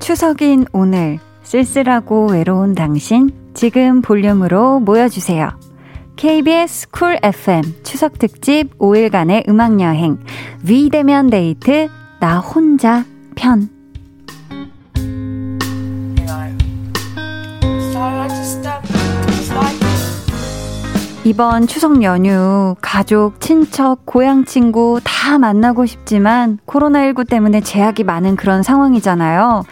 추석인 0.00 0.66
오늘 0.72 1.18
쓸쓸하고 1.42 2.28
외로운 2.30 2.74
당신 2.74 3.30
지금 3.54 4.02
볼륨으로 4.02 4.80
모여주세요. 4.80 5.50
KBS 6.16 6.90
Cool 6.90 7.18
FM 7.22 7.62
추석 7.82 8.18
특집 8.18 8.78
5일간의 8.78 9.48
음악 9.48 9.80
여행 9.80 10.18
위대면 10.62 11.28
데이트 11.28 11.88
나 12.20 12.38
혼자 12.40 13.04
편 13.34 13.75
이번 21.26 21.66
추석 21.66 22.04
연휴 22.04 22.76
가족, 22.80 23.40
친척, 23.40 24.06
고향 24.06 24.44
친구 24.44 25.00
다 25.02 25.40
만나고 25.40 25.84
싶지만 25.84 26.60
코로나19 26.68 27.28
때문에 27.28 27.62
제약이 27.62 28.04
많은 28.04 28.36
그런 28.36 28.62
상황이잖아요. 28.62 29.64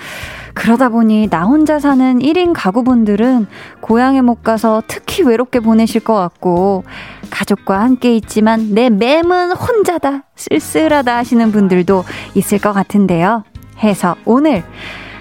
그러다 0.54 0.88
보니 0.88 1.28
나 1.30 1.44
혼자 1.44 1.78
사는 1.78 2.18
1인 2.18 2.54
가구분들은 2.56 3.46
고향에 3.80 4.20
못 4.20 4.42
가서 4.42 4.82
특히 4.88 5.22
외롭게 5.22 5.60
보내실 5.60 6.02
것 6.02 6.14
같고 6.14 6.82
가족과 7.30 7.82
함께 7.82 8.16
있지만 8.16 8.74
내 8.74 8.90
맴은 8.90 9.52
혼자다 9.52 10.24
쓸쓸하다 10.34 11.16
하시는 11.16 11.52
분들도 11.52 12.02
있을 12.34 12.58
것 12.58 12.72
같은데요. 12.72 13.44
해서 13.78 14.16
오늘 14.24 14.64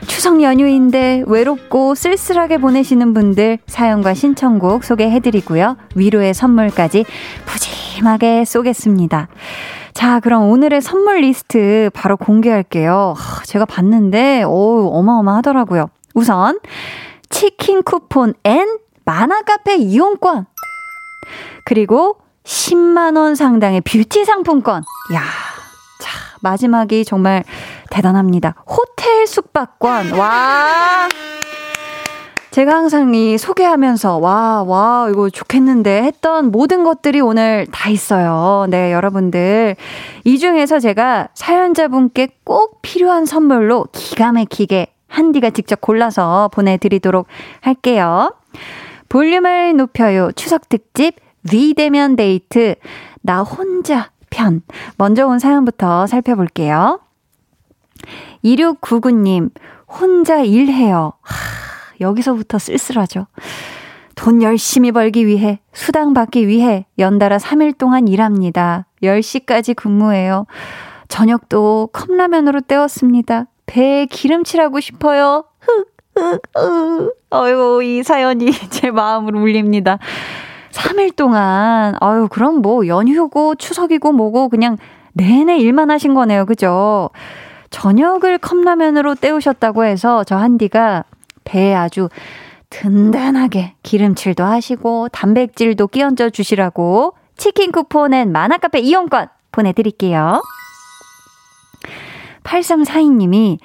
추석 0.07 0.41
연휴인데 0.41 1.23
외롭고 1.27 1.95
쓸쓸하게 1.95 2.57
보내시는 2.57 3.13
분들 3.13 3.59
사연과 3.67 4.13
신청곡 4.13 4.83
소개해드리고요. 4.83 5.77
위로의 5.95 6.33
선물까지 6.33 7.05
푸짐하게 7.45 8.45
쏘겠습니다. 8.45 9.27
자, 9.93 10.19
그럼 10.19 10.49
오늘의 10.49 10.81
선물 10.81 11.21
리스트 11.21 11.89
바로 11.93 12.17
공개할게요. 12.17 13.13
제가 13.45 13.65
봤는데, 13.65 14.43
오, 14.43 14.89
어마어마하더라고요. 14.93 15.89
우선, 16.15 16.59
치킨 17.29 17.83
쿠폰 17.83 18.33
and 18.43 18.77
만화카페 19.05 19.77
이용권. 19.77 20.45
그리고 21.65 22.17
10만원 22.43 23.35
상당의 23.35 23.81
뷰티 23.81 24.25
상품권. 24.25 24.83
야 25.13 25.21
자, 25.21 25.62
마지막이 26.43 27.05
정말 27.05 27.43
대단합니다. 27.89 28.55
호텔 28.67 29.25
숙박권. 29.25 30.11
와. 30.11 31.07
제가 32.51 32.75
항상 32.75 33.15
이 33.15 33.39
소개하면서 33.39 34.17
와, 34.19 34.61
와, 34.61 35.07
이거 35.09 35.31
좋겠는데 35.31 36.03
했던 36.03 36.51
모든 36.51 36.83
것들이 36.83 37.19
오늘 37.19 37.65
다 37.71 37.89
있어요. 37.89 38.67
네, 38.69 38.93
여러분들. 38.93 39.75
이 40.23 40.37
중에서 40.37 40.79
제가 40.79 41.29
사연자분께 41.33 42.27
꼭 42.43 42.83
필요한 42.83 43.25
선물로 43.25 43.87
기가 43.91 44.31
막히게 44.33 44.93
한디가 45.07 45.49
직접 45.49 45.81
골라서 45.81 46.51
보내드리도록 46.53 47.25
할게요. 47.61 48.35
볼륨을 49.09 49.75
높여요. 49.75 50.31
추석 50.35 50.69
특집 50.69 51.15
위대면 51.51 52.15
데이트. 52.15 52.75
나 53.21 53.41
혼자 53.41 54.11
편. 54.33 54.63
먼저 54.97 55.27
온 55.27 55.37
사연부터 55.37 56.07
살펴볼게요. 56.07 56.99
2699님, 58.43 59.51
혼자 59.87 60.41
일해요. 60.41 61.13
하, 61.21 61.35
여기서부터 62.01 62.57
쓸쓸하죠. 62.57 63.27
돈 64.15 64.41
열심히 64.41 64.91
벌기 64.91 65.27
위해, 65.27 65.59
수당 65.71 66.13
받기 66.13 66.47
위해 66.47 66.85
연달아 66.97 67.37
3일 67.37 67.77
동안 67.77 68.07
일합니다. 68.07 68.87
10시까지 69.03 69.75
근무해요. 69.75 70.45
저녁도 71.07 71.89
컵라면으로 71.93 72.61
때웠습니다. 72.61 73.45
배에 73.67 74.07
기름칠하고 74.07 74.79
싶어요. 74.79 75.45
흑, 75.59 75.93
흑, 76.15 76.41
흑. 76.55 77.15
어이구, 77.29 77.83
이 77.83 78.03
사연이 78.03 78.51
제 78.69 78.91
마음을 78.91 79.35
울립니다. 79.35 79.99
3일 80.73 81.15
동안, 81.15 81.95
아유, 82.01 82.27
그럼 82.29 82.61
뭐 82.61 82.87
연휴고 82.87 83.55
추석이고 83.55 84.11
뭐고 84.11 84.49
그냥 84.49 84.77
내내 85.13 85.57
일만 85.59 85.91
하신 85.91 86.15
거네요. 86.15 86.45
그죠? 86.45 87.11
저녁을 87.69 88.39
컵라면으로 88.39 89.15
때우셨다고 89.15 89.85
해서 89.85 90.23
저 90.23 90.35
한디가 90.35 91.05
배에 91.43 91.73
아주 91.75 92.09
든든하게 92.69 93.75
기름칠도 93.83 94.43
하시고 94.43 95.09
단백질도 95.09 95.87
끼얹어 95.87 96.31
주시라고 96.31 97.15
치킨 97.37 97.71
쿠폰 97.71 98.13
엔 98.13 98.31
만화카페 98.31 98.79
이용권 98.79 99.27
보내드릴게요. 99.51 100.41
8342님이 102.43 103.59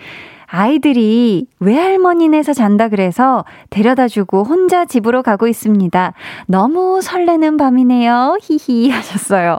아이들이 0.51 1.47
외할머니네서 1.61 2.55
잔다 2.55 2.89
그래서 2.89 3.45
데려다 3.69 4.09
주고 4.09 4.45
혼자 4.45 4.87
집으로 4.87 5.23
가고 5.23 5.47
있습니다. 5.47 6.15
너무 6.47 7.01
설레는 7.03 7.59
밤이네요. 7.59 8.39
히히 8.41 8.89
하셨어요. 8.91 9.59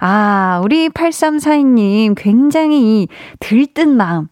아, 0.00 0.60
우리 0.64 0.88
8342님 0.88 2.14
굉장히 2.16 3.08
들뜬 3.40 3.96
마음. 3.96 4.28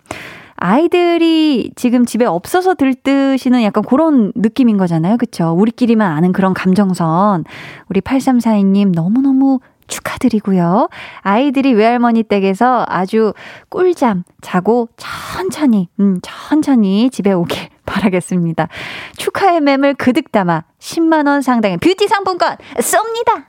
아이들이 0.56 1.70
지금 1.74 2.04
집에 2.04 2.26
없어서 2.26 2.74
들뜨시는 2.74 3.62
약간 3.62 3.82
그런 3.82 4.32
느낌인 4.34 4.76
거잖아요. 4.76 5.16
그쵸? 5.16 5.54
우리끼리만 5.58 6.10
아는 6.12 6.32
그런 6.32 6.52
감정선. 6.52 7.44
우리 7.88 8.00
8342님 8.00 8.92
너무너무 8.94 9.60
축하드리고요. 9.90 10.88
아이들이 11.20 11.74
외할머니 11.74 12.22
댁에서 12.22 12.84
아주 12.88 13.34
꿀잠 13.68 14.24
자고 14.40 14.88
천천히, 14.96 15.88
음, 16.00 16.20
천천히 16.22 17.10
집에 17.10 17.32
오길 17.32 17.68
바라겠습니다. 17.84 18.68
축하의 19.16 19.60
맴을 19.60 19.94
그득 19.94 20.32
담아 20.32 20.64
10만원 20.78 21.42
상당의 21.42 21.76
뷰티 21.78 22.08
상품권 22.08 22.56
쏩니다! 22.76 23.44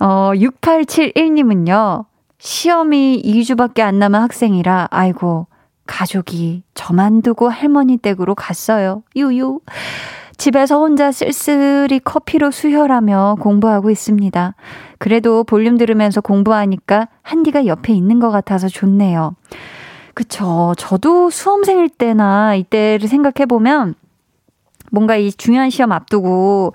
어, 0.00 0.32
6871님은요, 0.34 2.04
시험이 2.38 3.22
2주밖에 3.24 3.80
안 3.80 3.98
남은 3.98 4.20
학생이라, 4.20 4.88
아이고, 4.90 5.46
가족이 5.86 6.64
저만 6.74 7.22
두고 7.22 7.48
할머니 7.48 7.96
댁으로 7.96 8.34
갔어요. 8.34 9.02
유유. 9.14 9.60
집에서 10.36 10.78
혼자 10.78 11.10
쓸쓸히 11.12 11.98
커피로 11.98 12.50
수혈하며 12.50 13.36
공부하고 13.40 13.90
있습니다. 13.90 14.54
그래도 14.98 15.44
볼륨 15.44 15.78
들으면서 15.78 16.20
공부하니까 16.20 17.08
한디가 17.22 17.66
옆에 17.66 17.92
있는 17.92 18.20
것 18.20 18.30
같아서 18.30 18.68
좋네요. 18.68 19.34
그쵸. 20.14 20.74
저도 20.78 21.30
수험생일 21.30 21.88
때나 21.88 22.54
이때를 22.54 23.08
생각해보면 23.08 23.94
뭔가 24.90 25.16
이 25.16 25.32
중요한 25.32 25.70
시험 25.70 25.92
앞두고 25.92 26.72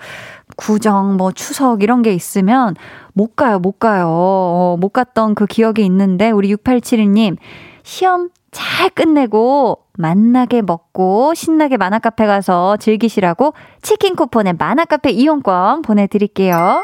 구정, 0.57 1.17
뭐 1.17 1.31
추석 1.31 1.81
이런 1.81 2.01
게 2.01 2.13
있으면 2.13 2.75
못 3.13 3.35
가요, 3.35 3.59
못 3.59 3.79
가요. 3.79 4.07
어, 4.09 4.77
못 4.79 4.89
갔던 4.89 5.35
그 5.35 5.45
기억이 5.45 5.83
있는데 5.85 6.29
우리 6.29 6.53
6871님 6.53 7.37
시험 7.83 8.29
잘 8.51 8.89
끝내고 8.89 9.79
만나게 10.01 10.61
먹고 10.61 11.33
신나게 11.33 11.77
만화카페 11.77 12.25
가서 12.25 12.75
즐기시라고 12.77 13.53
치킨 13.81 14.15
쿠폰에 14.15 14.53
만화카페 14.53 15.11
이용권 15.11 15.83
보내드릴게요. 15.83 16.83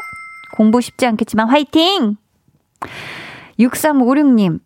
공부 0.56 0.80
쉽지 0.80 1.06
않겠지만 1.06 1.48
화이팅! 1.48 2.16
6356님, 3.58 4.60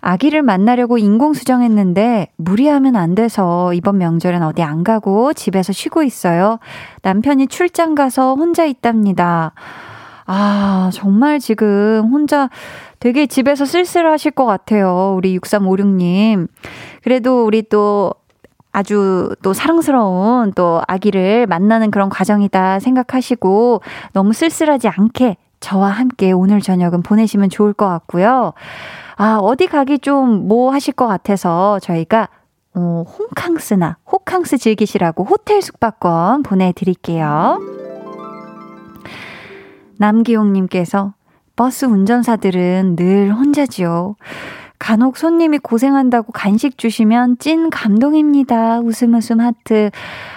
아기를 0.00 0.42
만나려고 0.42 0.96
인공수정했는데 0.96 2.28
무리하면 2.36 2.96
안 2.96 3.14
돼서 3.14 3.74
이번 3.74 3.98
명절엔 3.98 4.42
어디 4.42 4.62
안 4.62 4.84
가고 4.84 5.32
집에서 5.32 5.72
쉬고 5.72 6.02
있어요. 6.02 6.58
남편이 7.02 7.48
출장 7.48 7.94
가서 7.94 8.34
혼자 8.34 8.64
있답니다. 8.64 9.52
아, 10.24 10.90
정말 10.92 11.40
지금 11.40 12.08
혼자 12.12 12.48
되게 13.00 13.26
집에서 13.26 13.64
쓸쓸하실 13.64 14.32
것 14.32 14.44
같아요. 14.44 15.14
우리 15.16 15.38
6356님. 15.38 16.48
그래도 17.02 17.44
우리 17.44 17.62
또 17.62 18.12
아주 18.72 19.34
또 19.42 19.52
사랑스러운 19.52 20.52
또 20.54 20.82
아기를 20.86 21.46
만나는 21.46 21.90
그런 21.90 22.08
과정이다 22.08 22.80
생각하시고 22.80 23.82
너무 24.12 24.32
쓸쓸하지 24.32 24.88
않게 24.88 25.36
저와 25.60 25.88
함께 25.88 26.32
오늘 26.32 26.60
저녁은 26.60 27.02
보내시면 27.02 27.50
좋을 27.50 27.72
것 27.72 27.88
같고요. 27.88 28.52
아, 29.16 29.38
어디 29.40 29.66
가기 29.66 29.98
좀 29.98 30.46
뭐 30.46 30.72
하실 30.72 30.94
것 30.94 31.06
같아서 31.06 31.78
저희가 31.80 32.28
어, 32.74 33.04
홍캉스나 33.18 33.96
호캉스 34.10 34.58
즐기시라고 34.58 35.24
호텔 35.24 35.60
숙박권 35.62 36.44
보내드릴게요. 36.44 37.58
남기용님께서 39.98 41.14
버스 41.58 41.86
운전사들은 41.86 42.94
늘 42.94 43.34
혼자지요. 43.34 44.14
간혹 44.78 45.16
손님이 45.16 45.58
고생한다고 45.58 46.30
간식 46.30 46.78
주시면 46.78 47.38
찐 47.38 47.68
감동입니다. 47.68 48.78
웃음 48.78 49.14
웃음 49.14 49.40
하트. 49.40 49.90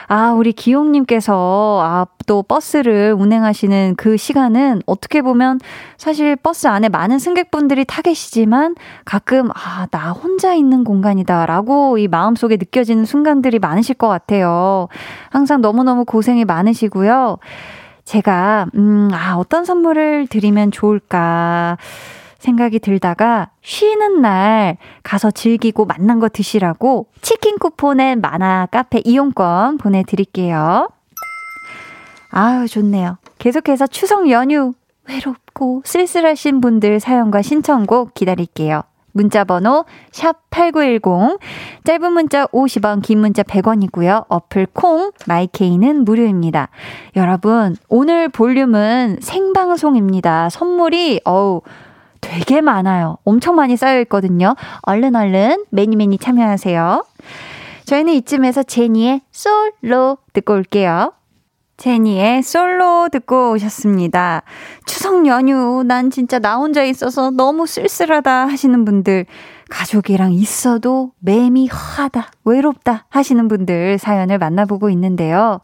아, 0.07 0.31
우리 0.31 0.51
기용님께서, 0.51 1.79
아, 1.83 2.07
또 2.25 2.41
버스를 2.41 3.13
운행하시는 3.13 3.93
그 3.97 4.17
시간은 4.17 4.81
어떻게 4.87 5.21
보면 5.21 5.59
사실 5.95 6.35
버스 6.35 6.65
안에 6.65 6.89
많은 6.89 7.19
승객분들이 7.19 7.85
타 7.85 8.01
계시지만 8.01 8.73
가끔, 9.05 9.51
아, 9.51 9.85
나 9.91 10.13
혼자 10.13 10.55
있는 10.55 10.83
공간이다. 10.83 11.45
라고 11.45 11.99
이 11.99 12.07
마음속에 12.07 12.57
느껴지는 12.57 13.05
순간들이 13.05 13.59
많으실 13.59 13.93
것 13.93 14.07
같아요. 14.07 14.87
항상 15.29 15.61
너무너무 15.61 16.03
고생이 16.03 16.45
많으시고요. 16.45 17.37
제가, 18.05 18.67
음, 18.75 19.09
아, 19.13 19.35
어떤 19.37 19.65
선물을 19.65 20.27
드리면 20.27 20.71
좋을까 20.71 21.77
생각이 22.39 22.79
들다가 22.79 23.49
쉬는 23.61 24.21
날 24.21 24.77
가서 25.03 25.29
즐기고 25.31 25.85
만난 25.85 26.19
거 26.19 26.27
드시라고 26.27 27.07
치킨 27.21 27.59
쿠폰에 27.59 28.15
만화 28.15 28.67
카페 28.71 29.01
이용권 29.05 29.77
보내드릴게요. 29.77 30.89
아유, 32.31 32.67
좋네요. 32.67 33.17
계속해서 33.37 33.87
추석 33.87 34.29
연휴 34.29 34.73
외롭고 35.07 35.81
쓸쓸하신 35.85 36.61
분들 36.61 36.99
사연과 36.99 37.41
신청곡 37.41 38.13
기다릴게요. 38.13 38.81
문자 39.11 39.43
번호 39.43 39.85
샵 40.11 40.49
8910 40.49 41.39
짧은 41.83 42.13
문자 42.13 42.45
50원 42.47 43.01
긴 43.01 43.19
문자 43.19 43.43
100원이고요. 43.43 44.25
어플 44.29 44.67
콩 44.73 45.11
마이케이는 45.27 46.03
무료입니다. 46.05 46.69
여러분 47.15 47.75
오늘 47.89 48.29
볼륨은 48.29 49.19
생방송입니다. 49.21 50.49
선물이 50.49 51.21
어우 51.25 51.61
되게 52.21 52.61
많아요. 52.61 53.17
엄청 53.25 53.55
많이 53.55 53.75
쌓여 53.75 53.99
있거든요. 54.01 54.55
얼른 54.83 55.15
얼른 55.15 55.65
매니 55.69 55.95
매니 55.95 56.17
참여하세요. 56.19 57.03
저희는 57.85 58.13
이쯤에서 58.13 58.63
제니의 58.63 59.21
솔로 59.31 60.17
듣고 60.33 60.53
올게요. 60.53 61.13
제니의 61.81 62.43
솔로 62.43 63.09
듣고 63.09 63.53
오셨습니다. 63.53 64.43
추석 64.85 65.25
연휴, 65.25 65.81
난 65.83 66.11
진짜 66.11 66.37
나 66.37 66.57
혼자 66.57 66.83
있어서 66.83 67.31
너무 67.31 67.65
쓸쓸하다 67.65 68.45
하시는 68.45 68.85
분들, 68.85 69.25
가족이랑 69.67 70.31
있어도 70.33 71.13
매미 71.21 71.69
허하다, 71.69 72.33
외롭다 72.45 73.07
하시는 73.09 73.47
분들 73.47 73.97
사연을 73.97 74.37
만나보고 74.37 74.91
있는데요. 74.91 75.59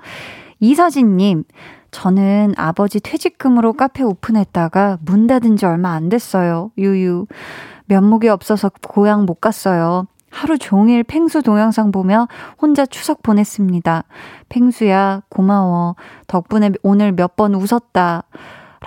이서진님, 0.60 1.44
저는 1.92 2.56
아버지 2.58 3.00
퇴직금으로 3.00 3.74
카페 3.74 4.02
오픈했다가 4.02 4.98
문 5.06 5.28
닫은 5.28 5.56
지 5.56 5.68
얼마 5.68 5.92
안 5.92 6.10
됐어요. 6.10 6.72
유유. 6.80 7.28
면목이 7.86 8.28
없어서 8.28 8.72
고향 8.82 9.26
못 9.26 9.40
갔어요. 9.40 10.08
하루 10.30 10.58
종일 10.58 11.04
펭수 11.04 11.42
동영상 11.42 11.92
보며 11.92 12.28
혼자 12.62 12.86
추석 12.86 13.24
보냈습니다. 13.24 14.04
펭수야, 14.50 15.22
고마워. 15.30 15.96
덕분에 16.28 16.72
오늘 16.84 17.12
몇 17.12 17.36
번 17.36 17.56
웃었다. 17.56 18.24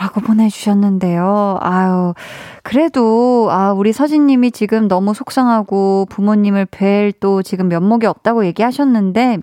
라고 0.00 0.22
보내주셨는데요. 0.22 1.58
아유, 1.60 2.14
그래도, 2.62 3.48
아, 3.50 3.72
우리 3.72 3.92
서진님이 3.92 4.50
지금 4.50 4.88
너무 4.88 5.12
속상하고 5.12 6.06
부모님을 6.08 6.64
뵐 6.64 7.12
또 7.20 7.42
지금 7.42 7.68
면목이 7.68 8.06
없다고 8.06 8.46
얘기하셨는데, 8.46 9.40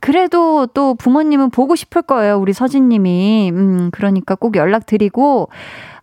그래도 0.00 0.66
또 0.72 0.94
부모님은 0.94 1.50
보고 1.50 1.76
싶을 1.76 2.00
거예요. 2.00 2.38
우리 2.38 2.54
서진님이. 2.54 3.50
음, 3.52 3.90
그러니까 3.92 4.36
꼭 4.36 4.56
연락드리고, 4.56 5.50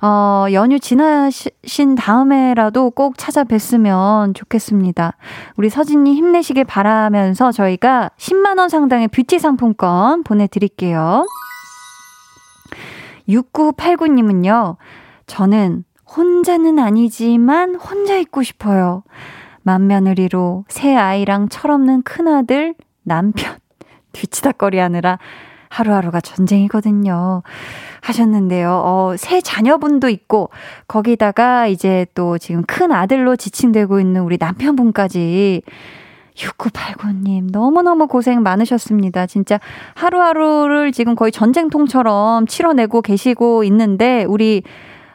어, 0.03 0.45
연휴 0.51 0.79
지나신 0.79 1.95
다음에라도 1.97 2.91
꼭 2.91 3.17
찾아뵀으면 3.17 4.35
좋겠습니다. 4.35 5.13
우리 5.55 5.69
서진님 5.69 6.13
힘내시길 6.13 6.65
바라면서 6.65 7.51
저희가 7.51 8.11
10만원 8.17 8.69
상당의 8.69 9.07
뷰티 9.07 9.39
상품권 9.39 10.21
보내드릴게요. 10.21 11.25
6989님은요, 13.29 14.77
저는 15.25 15.83
혼자는 16.15 16.79
아니지만 16.79 17.75
혼자 17.75 18.17
있고 18.17 18.43
싶어요. 18.43 19.03
맏며느리로 19.63 20.65
새 20.69 20.95
아이랑 20.95 21.49
철없는 21.49 22.03
큰아들, 22.03 22.75
남편, 23.03 23.57
뒤치다거리 24.13 24.77
하느라 24.77 25.19
하루하루가 25.69 26.21
전쟁이거든요. 26.21 27.43
하셨는데요. 28.01 28.71
어, 28.71 29.15
새 29.17 29.41
자녀분도 29.41 30.07
있고, 30.09 30.49
거기다가 30.87 31.67
이제 31.67 32.05
또 32.13 32.37
지금 32.37 32.63
큰 32.63 32.93
아들로 32.93 33.35
지칭되고 33.35 33.99
있는 33.99 34.21
우리 34.21 34.37
남편분까지 34.39 35.61
6989님, 36.37 37.51
너무너무 37.51 38.07
고생 38.07 38.43
많으셨습니다. 38.43 39.25
진짜 39.25 39.59
하루하루를 39.95 40.91
지금 40.91 41.15
거의 41.15 41.31
전쟁통처럼 41.31 42.47
치러내고 42.47 43.01
계시고 43.01 43.63
있는데, 43.65 44.23
우리, 44.25 44.63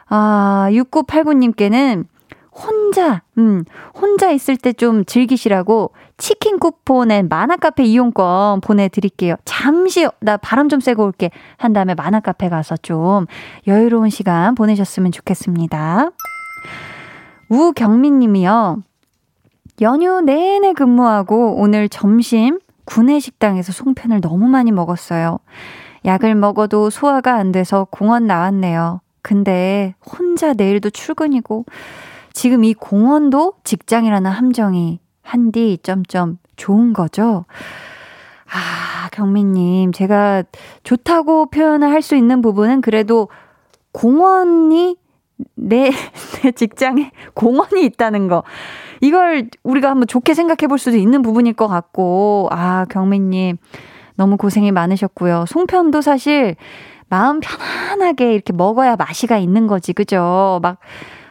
아, 0.07 0.67
6989님께는 0.71 2.05
혼자, 2.51 3.23
음, 3.39 3.63
혼자 3.99 4.29
있을 4.29 4.57
때 4.57 4.73
좀 4.73 5.05
즐기시라고 5.05 5.91
치킨 6.17 6.59
쿠폰에 6.59 7.23
만화카페 7.23 7.83
이용권 7.83 8.61
보내드릴게요. 8.61 9.35
잠시, 9.45 10.07
나 10.19 10.37
바람 10.37 10.69
좀 10.69 10.79
쐬고 10.79 11.03
올게. 11.03 11.31
한 11.57 11.73
다음에 11.73 11.95
만화카페 11.95 12.49
가서 12.49 12.77
좀 12.77 13.25
여유로운 13.65 14.09
시간 14.09 14.53
보내셨으면 14.55 15.11
좋겠습니다. 15.11 16.11
우경민 17.49 18.19
님이요. 18.19 18.83
연휴 19.81 20.21
내내 20.21 20.73
근무하고 20.73 21.55
오늘 21.57 21.89
점심 21.89 22.59
구내식당에서 22.85 23.71
송편을 23.71 24.21
너무 24.21 24.47
많이 24.47 24.71
먹었어요. 24.71 25.39
약을 26.05 26.35
먹어도 26.35 26.89
소화가 26.89 27.35
안 27.35 27.51
돼서 27.51 27.87
공원 27.89 28.27
나왔네요. 28.27 29.01
근데 29.21 29.95
혼자 30.05 30.53
내일도 30.53 30.89
출근이고 30.89 31.65
지금 32.33 32.63
이 32.63 32.73
공원도 32.73 33.53
직장이라는 33.63 34.29
함정이 34.29 34.99
한디 35.21 35.79
점점 35.81 36.39
좋은 36.57 36.93
거죠. 36.93 37.45
아, 38.45 39.09
경민님, 39.11 39.93
제가 39.93 40.43
좋다고 40.83 41.47
표현을 41.47 41.89
할 41.89 42.01
수 42.01 42.15
있는 42.15 42.41
부분은 42.41 42.81
그래도 42.81 43.29
공원이 43.93 44.97
내, 45.55 45.89
내 46.43 46.51
직장에 46.51 47.11
공원이 47.33 47.83
있다는 47.85 48.27
거. 48.27 48.43
이걸 49.03 49.49
우리가 49.63 49.89
한번 49.89 50.07
좋게 50.07 50.33
생각해 50.33 50.67
볼 50.69 50.79
수도 50.79 50.95
있는 50.95 51.21
부분일 51.23 51.53
것 51.53 51.67
같고, 51.67 52.47
아, 52.51 52.85
경민님, 52.89 53.57
너무 54.15 54.37
고생이 54.37 54.71
많으셨고요. 54.71 55.43
송편도 55.49 55.99
사실 56.01 56.55
마음 57.09 57.41
편안하게 57.41 58.33
이렇게 58.33 58.53
먹어야 58.53 58.95
맛이가 58.95 59.37
있는 59.37 59.67
거지, 59.67 59.91
그죠? 59.91 60.59
막, 60.61 60.77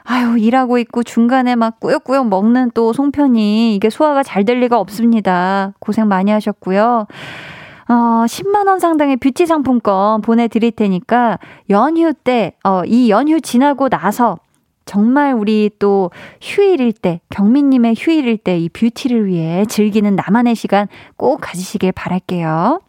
아유, 0.05 0.37
일하고 0.39 0.77
있고 0.79 1.03
중간에 1.03 1.57
막 1.57 1.81
꾸역꾸역 1.81 2.29
먹는 2.29 2.73
또 2.75 2.93
송편이 2.93 3.75
이게 3.75 3.89
소화가 3.89 4.23
잘 4.23 4.45
될 4.45 4.61
리가 4.61 4.79
없습니다. 4.79 5.73
고생 5.79 6.09
많이 6.09 6.31
하셨고요. 6.31 7.07
어, 7.89 7.95
10만원 8.27 8.81
상당의 8.81 9.17
뷰티 9.17 9.47
상품권 9.47 10.21
보내드릴 10.21 10.73
테니까 10.73 11.39
연휴 11.71 12.13
때, 12.13 12.53
어, 12.65 12.83
이 12.85 13.09
연휴 13.11 13.41
지나고 13.41 13.89
나서 13.89 14.37
정말 14.85 15.33
우리 15.35 15.71
또 15.79 16.11
휴일일 16.41 16.93
때, 16.93 17.21
경민님의 17.31 17.95
휴일일 17.97 18.39
때 18.39 18.59
이 18.59 18.69
뷰티를 18.69 19.27
위해 19.27 19.65
즐기는 19.67 20.15
나만의 20.15 20.55
시간 20.55 20.89
꼭 21.17 21.39
가지시길 21.41 21.93
바랄게요. 21.93 22.81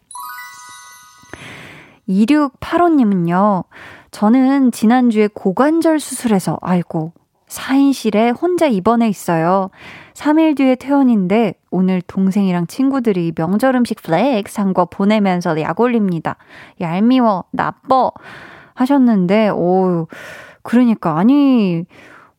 2685님은요, 2.09 3.63
저는 4.11 4.71
지난주에 4.71 5.27
고관절 5.33 5.99
수술해서, 5.99 6.57
아이고, 6.61 7.13
4인실에 7.47 8.39
혼자 8.39 8.65
입원해 8.67 9.07
있어요. 9.07 9.69
3일 10.13 10.57
뒤에 10.57 10.75
퇴원인데, 10.75 11.53
오늘 11.71 12.01
동생이랑 12.01 12.67
친구들이 12.67 13.31
명절 13.35 13.75
음식 13.75 14.01
flex 14.01 14.59
한 14.59 14.73
거 14.73 14.85
보내면서 14.85 15.59
약 15.61 15.79
올립니다. 15.79 16.35
얄미워, 16.81 17.45
나빠. 17.51 18.11
하셨는데, 18.75 19.49
오, 19.49 20.07
그러니까, 20.63 21.17
아니, 21.17 21.85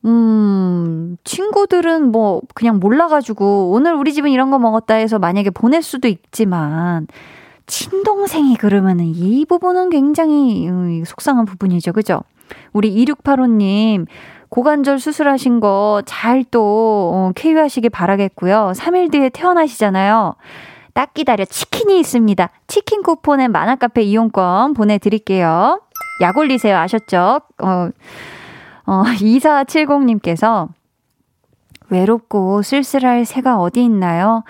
음, 0.04 1.16
친구들은 1.24 2.10
뭐, 2.12 2.40
그냥 2.54 2.78
몰라가지고, 2.80 3.70
오늘 3.70 3.94
우리 3.94 4.12
집은 4.12 4.30
이런 4.30 4.50
거 4.50 4.58
먹었다 4.58 4.94
해서 4.94 5.18
만약에 5.18 5.50
보낼 5.50 5.82
수도 5.82 6.08
있지만, 6.08 7.06
친동생이 7.66 8.56
그러면은 8.56 9.06
이 9.06 9.46
부분은 9.46 9.88
굉장히 9.90 10.68
음, 10.68 11.02
속상한 11.04 11.46
부분이죠. 11.46 11.92
그죠? 11.94 12.20
우리 12.74 12.94
2685님, 13.06 14.06
고관절 14.50 14.98
수술하신 15.00 15.60
거 15.60 16.02
잘 16.06 16.44
또 16.50 17.10
어, 17.14 17.32
쾌유하시길 17.34 17.88
바라겠고요. 17.90 18.72
3일 18.76 19.10
뒤에 19.10 19.30
태어나시잖아요. 19.30 20.34
딱 20.92 21.14
기다려. 21.14 21.44
치킨이 21.46 21.98
있습니다. 22.00 22.50
치킨 22.68 23.02
쿠폰에 23.02 23.48
만화카페 23.48 24.02
이용권 24.02 24.74
보내드릴게요. 24.74 25.80
약 26.20 26.36
올리세요. 26.36 26.76
아셨죠? 26.76 27.40
어, 27.62 27.88
어, 28.86 29.02
2470님께서 29.04 30.68
외롭고 31.90 32.62
쓸쓸할 32.62 33.24
새가 33.24 33.58
어디 33.58 33.84
있나요? 33.84 34.44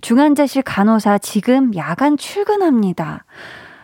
중환자실 0.00 0.62
간호사 0.62 1.18
지금 1.18 1.74
야간 1.76 2.16
출근합니다. 2.16 3.24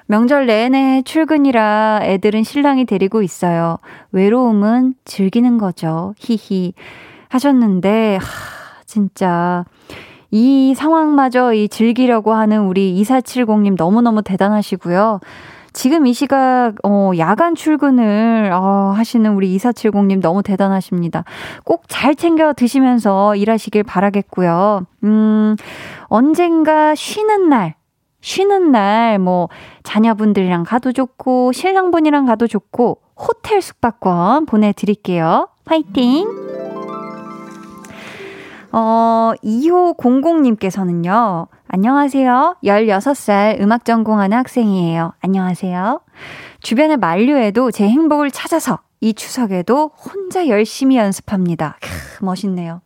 명절 0.07 0.47
내내 0.47 1.03
출근이라 1.05 2.01
애들은 2.03 2.45
신랑이 2.45 2.85
데리고 2.85 3.23
있어요. 3.23 3.79
외로움은 4.13 4.95
즐기는 5.05 5.59
거죠. 5.59 6.15
히히. 6.19 6.75
하셨는데, 7.29 8.19
하, 8.23 8.85
진짜. 8.87 9.65
이 10.31 10.75
상황마저 10.77 11.55
이 11.55 11.69
즐기려고 11.69 12.35
하는 12.35 12.67
우리 12.67 12.95
2470님 13.03 13.77
너무너무 13.77 14.23
대단하시고요. 14.23 15.21
지금 15.77 16.07
이 16.07 16.15
시각, 16.15 16.73
어, 16.85 17.11
야간 17.19 17.55
출근을, 17.55 18.51
어, 18.51 18.95
하시는 18.97 19.31
우리 19.35 19.55
2470님 19.59 20.23
너무 20.23 20.43
대단하십니다. 20.43 21.25
꼭 21.65 21.83
잘 21.87 22.15
챙겨 22.15 22.55
드시면서 22.55 23.37
일하시길 23.37 23.83
바라겠고요. 23.83 24.87
음, 25.05 25.55
언젠가 26.05 26.95
쉬는 26.95 27.51
날, 27.51 27.75
쉬는 28.23 28.73
날, 28.73 29.19
뭐, 29.19 29.51
자녀분들이랑 29.83 30.65
가도 30.65 30.93
좋고, 30.93 31.53
신랑분이랑 31.53 32.25
가도 32.25 32.47
좋고, 32.47 33.03
호텔 33.15 33.61
숙박권 33.61 34.47
보내드릴게요. 34.47 35.49
화이팅! 35.67 36.27
어, 38.73 39.33
2호 39.45 39.99
00님께서는요, 39.99 41.49
안녕하세요. 41.69 42.57
16살 42.63 43.61
음악 43.61 43.85
전공하는 43.85 44.37
학생이에요. 44.39 45.15
안녕하세요. 45.21 46.01
주변의 46.63 46.97
만류에도 46.99 47.73
제 47.73 47.89
행복을 47.89 48.31
찾아서 48.31 48.79
이 49.01 49.15
추석에도 49.15 49.89
혼자 49.89 50.47
열심히 50.47 50.97
연습합니다. 50.97 51.77
크, 51.81 52.25
멋있네요. 52.25 52.83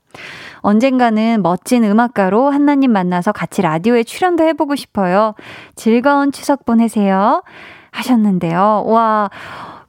언젠가는 0.63 1.43
멋진 1.43 1.85
음악가로 1.85 2.51
한나님 2.51 2.93
만나서 2.93 3.33
같이 3.33 3.63
라디오에 3.63 4.03
출연도 4.03 4.45
해보고 4.45 4.77
싶어요. 4.77 5.35
즐거운 5.77 6.33
추석 6.33 6.65
보내세요. 6.65 7.43
하셨는데요. 7.91 8.85
와, 8.87 9.31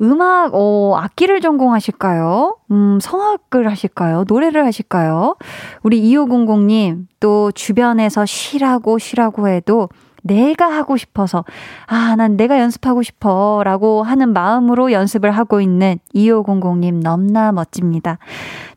음악, 0.02 0.52
어, 0.54 0.96
악기를 0.98 1.42
전공하실까요? 1.42 2.58
음, 2.72 3.00
성악을 3.00 3.70
하실까요? 3.70 4.26
노래를 4.28 4.66
하실까요? 4.66 5.36
우리 5.84 6.02
2500님, 6.02 7.06
또 7.20 7.52
주변에서 7.52 8.26
쉬라고 8.26 8.98
쉬라고 8.98 9.48
해도 9.48 9.90
내가 10.24 10.68
하고 10.68 10.98
싶어서, 10.98 11.44
아, 11.88 12.16
난 12.16 12.38
내가 12.38 12.60
연습하고 12.60 13.02
싶어. 13.02 13.62
라고 13.64 14.04
하는 14.04 14.34
마음으로 14.34 14.92
연습을 14.92 15.32
하고 15.32 15.62
있는 15.62 15.98
2500님 16.14 17.02
넘나 17.02 17.52
멋집니다. 17.52 18.18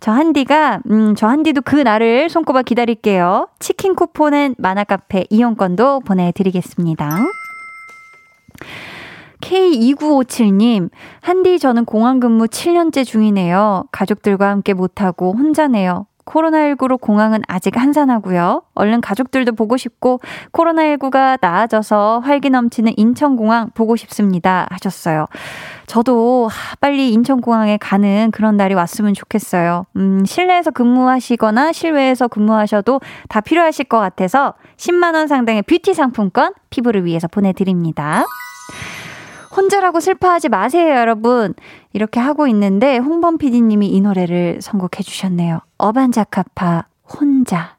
저 0.00 0.12
한디가, 0.12 0.80
음, 0.90 1.14
저 1.14 1.26
한디도 1.26 1.62
그 1.62 1.76
날을 1.76 2.28
손꼽아 2.28 2.62
기다릴게요. 2.62 3.48
치킨 3.58 3.94
쿠폰은 3.94 4.56
만화카페 4.58 5.26
이용권도 5.30 6.00
보내드리겠습니다. 6.00 7.10
K2957님, 9.44 10.88
한디 11.20 11.58
저는 11.58 11.84
공항 11.84 12.18
근무 12.18 12.46
7년째 12.46 13.04
중이네요. 13.04 13.84
가족들과 13.92 14.48
함께 14.48 14.72
못하고 14.72 15.34
혼자네요. 15.34 16.06
코로나19로 16.24 16.98
공항은 16.98 17.42
아직 17.46 17.76
한산하고요. 17.76 18.62
얼른 18.74 19.02
가족들도 19.02 19.52
보고 19.52 19.76
싶고 19.76 20.20
코로나19가 20.52 21.36
나아져서 21.38 22.22
활기 22.24 22.48
넘치는 22.48 22.94
인천공항 22.96 23.72
보고 23.74 23.94
싶습니다. 23.96 24.66
하셨어요. 24.70 25.26
저도 25.86 26.48
빨리 26.80 27.12
인천공항에 27.12 27.76
가는 27.76 28.30
그런 28.32 28.56
날이 28.56 28.72
왔으면 28.72 29.12
좋겠어요. 29.12 29.84
음, 29.96 30.24
실내에서 30.24 30.70
근무하시거나 30.70 31.72
실외에서 31.72 32.28
근무하셔도 32.28 33.02
다 33.28 33.42
필요하실 33.42 33.84
것 33.84 33.98
같아서 33.98 34.54
10만 34.78 35.14
원 35.14 35.28
상당의 35.28 35.60
뷰티 35.60 35.92
상품권 35.92 36.54
피부를 36.70 37.04
위해서 37.04 37.28
보내드립니다. 37.28 38.24
혼자라고 39.56 40.00
슬퍼하지 40.00 40.48
마세요, 40.48 40.96
여러분. 40.96 41.54
이렇게 41.92 42.20
하고 42.20 42.46
있는데 42.48 42.98
홍범 42.98 43.38
PD님이 43.38 43.88
이 43.88 44.00
노래를 44.00 44.60
선곡해 44.60 45.02
주셨네요. 45.02 45.60
어반자카파 45.78 46.86
혼자. 47.04 47.76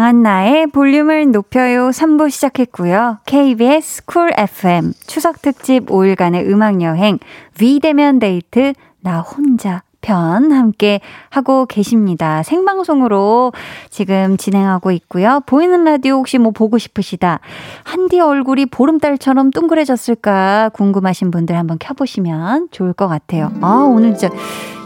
강한나의 0.00 0.68
볼륨을 0.68 1.30
높여요 1.30 1.90
3부 1.90 2.30
시작했고요. 2.30 3.18
KBS 3.26 4.06
Cool 4.06 4.30
FM 4.34 4.94
추석 5.06 5.42
특집 5.42 5.84
5일간의 5.84 6.48
음악 6.50 6.80
여행 6.80 7.18
위대면 7.60 8.18
데이트 8.18 8.72
나 9.00 9.20
혼자 9.20 9.82
편 10.00 10.52
함께 10.52 11.00
하고 11.28 11.66
계십니다. 11.66 12.42
생방송으로 12.42 13.52
지금 13.90 14.38
진행하고 14.38 14.90
있고요. 14.92 15.42
보이는 15.44 15.84
라디오 15.84 16.14
혹시 16.14 16.38
뭐 16.38 16.50
보고 16.52 16.78
싶으시다. 16.78 17.40
한디 17.84 18.20
얼굴이 18.20 18.66
보름달처럼 18.66 19.50
둥그레졌을까 19.50 20.70
궁금하신 20.72 21.30
분들 21.30 21.54
한번 21.58 21.76
켜보시면 21.78 22.68
좋을 22.70 22.94
것 22.94 23.06
같아요. 23.06 23.52
아, 23.60 23.86
오늘 23.86 24.14
진짜 24.16 24.34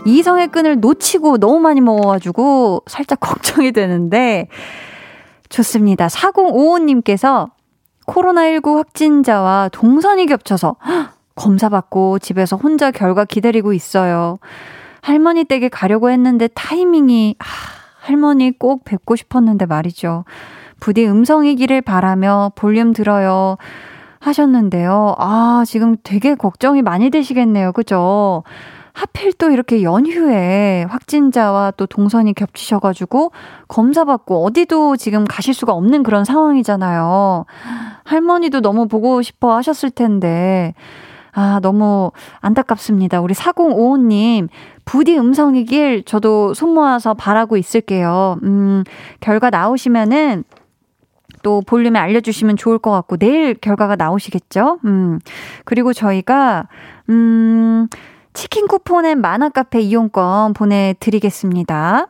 이성의 0.07 0.49
끈을 0.49 0.81
놓치고 0.81 1.39
너무 1.39 1.61
많이 1.61 1.81
먹어가지고 1.81 2.83
살짝 2.89 3.21
걱정이 3.23 3.71
되는데 3.71 4.49
좋습니다. 5.55 6.09
4055님께서 6.09 7.51
코로나19 8.07 8.75
확진자와 8.77 9.71
동선이 9.73 10.27
겹쳐서 10.27 10.77
검사받고 11.37 12.19
집에서 12.19 12.57
혼자 12.57 12.91
결과 12.91 13.25
기다리고 13.25 13.73
있어요. 13.73 14.39
할머니 15.01 15.45
댁에 15.45 15.69
가려고 15.69 16.11
했는데 16.11 16.49
타이밍이, 16.49 17.37
아, 17.39 17.45
할머니 18.01 18.51
꼭 18.59 18.85
뵙고 18.85 19.15
싶었는데 19.15 19.67
말이죠. 19.67 20.25
부디 20.81 21.07
음성이기를 21.07 21.83
바라며 21.83 22.51
볼륨 22.57 22.93
들어요. 22.93 23.57
하셨는데요. 24.19 25.15
아, 25.19 25.63
지금 25.67 25.97
되게 26.03 26.35
걱정이 26.35 26.83
많이 26.83 27.11
되시겠네요. 27.11 27.73
그죠? 27.73 28.43
하필 28.95 29.33
또 29.33 29.51
이렇게 29.51 29.83
연휴에 29.83 30.87
확진자와 30.89 31.73
또 31.73 31.85
동선이 31.85 32.33
겹치셔가지고 32.33 33.33
검사받고 33.67 34.45
어디도 34.45 34.97
지금 34.97 35.25
가실 35.25 35.53
수가 35.53 35.73
없는 35.73 36.05
그런 36.05 36.25
상황이잖아요. 36.25 37.45
할머니도 38.05 38.61
너무 38.61 38.87
보고 38.87 39.21
싶어 39.21 39.57
하셨을 39.57 39.91
텐데. 39.91 40.75
아, 41.33 41.59
너무 41.61 42.13
안타깝습니다. 42.41 43.21
우리 43.21 43.35
4055님, 43.35 44.49
부디 44.85 45.19
음성이길 45.19 46.05
저도 46.05 46.55
손 46.55 46.75
모아서 46.75 47.15
바라고 47.15 47.57
있을게요. 47.57 48.39
음, 48.45 48.85
결과 49.19 49.51
나오시면은 49.51 50.45
또 51.43 51.61
볼륨에 51.67 51.99
알려주시면 51.99 52.57
좋을 52.57 52.79
것 52.79 52.93
같고, 52.93 53.17
내일 53.17 53.55
결과가 53.55 53.97
나오시겠죠? 53.97 54.79
음, 54.85 55.19
그리고 55.65 55.93
저희가, 55.93 56.69
음, 57.11 57.89
치킨 58.35 58.67
쿠폰 58.67 59.07
엔 59.07 59.21
만화카페 59.21 59.81
이용권 59.81 60.55
보내드리겠습니다. 60.55 62.09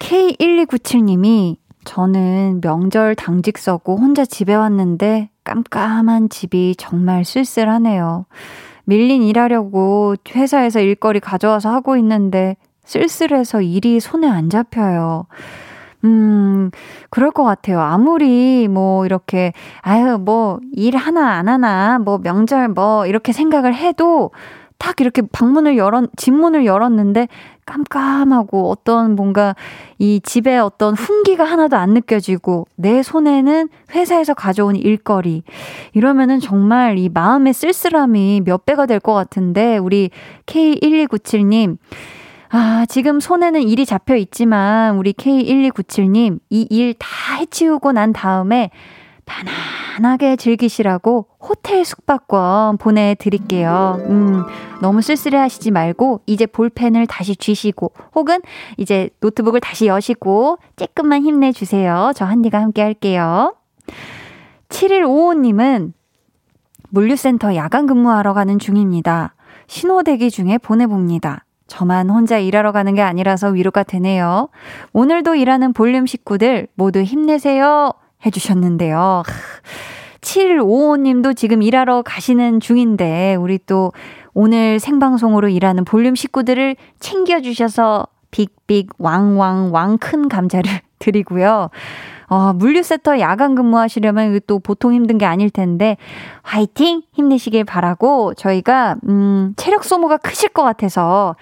K1297님이 0.00 1.56
저는 1.84 2.60
명절 2.60 3.14
당직 3.14 3.56
서고 3.58 3.96
혼자 3.96 4.24
집에 4.24 4.54
왔는데 4.54 5.30
깜깜한 5.44 6.28
집이 6.28 6.74
정말 6.76 7.24
쓸쓸하네요. 7.24 8.26
밀린 8.84 9.22
일하려고 9.22 10.16
회사에서 10.34 10.80
일거리 10.80 11.20
가져와서 11.20 11.70
하고 11.70 11.96
있는데 11.96 12.56
쓸쓸해서 12.84 13.62
일이 13.62 14.00
손에 14.00 14.28
안 14.28 14.50
잡혀요. 14.50 15.26
음, 16.04 16.70
그럴 17.08 17.30
것 17.30 17.44
같아요. 17.44 17.80
아무리 17.80 18.68
뭐 18.68 19.06
이렇게, 19.06 19.52
아유, 19.80 20.18
뭐 20.18 20.58
일 20.74 20.96
하나 20.96 21.32
안 21.38 21.48
하나, 21.48 21.98
뭐 21.98 22.18
명절 22.18 22.68
뭐 22.68 23.06
이렇게 23.06 23.32
생각을 23.32 23.74
해도 23.74 24.30
딱 24.84 25.00
이렇게 25.00 25.22
방문을 25.22 25.78
열었, 25.78 26.10
집문을 26.18 26.66
열었는데 26.66 27.28
깜깜하고 27.64 28.68
어떤 28.68 29.14
뭔가 29.14 29.56
이 29.98 30.20
집에 30.22 30.58
어떤 30.58 30.92
훈기가 30.92 31.42
하나도 31.42 31.78
안 31.78 31.94
느껴지고 31.94 32.66
내 32.76 33.02
손에는 33.02 33.70
회사에서 33.94 34.34
가져온 34.34 34.76
일거리. 34.76 35.42
이러면은 35.94 36.38
정말 36.38 36.98
이 36.98 37.08
마음의 37.08 37.54
쓸쓸함이 37.54 38.42
몇 38.44 38.66
배가 38.66 38.84
될 38.84 39.00
것 39.00 39.14
같은데 39.14 39.78
우리 39.78 40.10
K1297님. 40.44 41.78
아, 42.50 42.84
지금 42.86 43.20
손에는 43.20 43.62
일이 43.62 43.86
잡혀 43.86 44.16
있지만 44.16 44.96
우리 44.98 45.14
K1297님 45.14 46.40
이 46.50 46.66
일 46.70 46.94
다 46.98 47.36
해치우고 47.36 47.92
난 47.92 48.12
다음에 48.12 48.70
편안하게 49.26 50.36
즐기시라고 50.36 51.26
호텔 51.40 51.84
숙박권 51.84 52.78
보내드릴게요. 52.78 53.98
음, 54.08 54.44
너무 54.80 55.02
쓸쓸해 55.02 55.36
하시지 55.36 55.70
말고, 55.70 56.20
이제 56.26 56.46
볼펜을 56.46 57.06
다시 57.06 57.36
쥐시고, 57.36 57.92
혹은 58.14 58.40
이제 58.76 59.10
노트북을 59.20 59.60
다시 59.60 59.86
여시고, 59.86 60.58
쬐끔만 60.76 61.22
힘내주세요. 61.24 62.12
저 62.14 62.24
한디가 62.24 62.60
함께 62.60 62.82
할게요. 62.82 63.54
7155님은 64.68 65.92
물류센터 66.90 67.54
야간 67.56 67.86
근무하러 67.86 68.34
가는 68.34 68.58
중입니다. 68.58 69.34
신호 69.66 70.02
대기 70.02 70.30
중에 70.30 70.58
보내봅니다. 70.58 71.44
저만 71.66 72.10
혼자 72.10 72.38
일하러 72.38 72.72
가는 72.72 72.94
게 72.94 73.02
아니라서 73.02 73.48
위로가 73.48 73.82
되네요. 73.82 74.48
오늘도 74.92 75.34
일하는 75.34 75.72
볼륨 75.72 76.06
식구들 76.06 76.68
모두 76.74 77.02
힘내세요. 77.02 77.92
해주셨는데요. 78.24 79.22
755님도 80.20 81.36
지금 81.36 81.62
일하러 81.62 82.02
가시는 82.02 82.60
중인데, 82.60 83.34
우리 83.36 83.58
또 83.66 83.92
오늘 84.32 84.80
생방송으로 84.80 85.48
일하는 85.48 85.84
볼륨 85.84 86.14
식구들을 86.14 86.76
챙겨주셔서 86.98 88.06
big 88.30 88.60
big 88.60 88.90
왕왕 88.98 89.72
왕 89.72 89.98
큰 89.98 90.28
감자를 90.28 90.70
드리고요. 90.98 91.70
어, 92.28 92.52
물류센터 92.54 93.20
야간 93.20 93.54
근무하시려면 93.54 94.40
또 94.46 94.58
보통 94.58 94.94
힘든 94.94 95.18
게 95.18 95.26
아닐 95.26 95.50
텐데, 95.50 95.98
화이팅! 96.42 97.02
힘내시길 97.12 97.64
바라고, 97.64 98.34
저희가, 98.34 98.96
음, 99.06 99.52
체력 99.56 99.84
소모가 99.84 100.16
크실 100.16 100.48
것 100.48 100.62
같아서, 100.62 101.36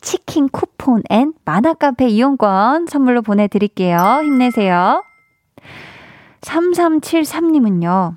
치킨 0.00 0.48
쿠폰 0.48 1.02
and 1.10 1.32
만화카페 1.44 2.06
이용권 2.06 2.86
선물로 2.86 3.22
보내드릴게요. 3.22 4.20
힘내세요. 4.22 5.02
3373님은요, 6.40 8.16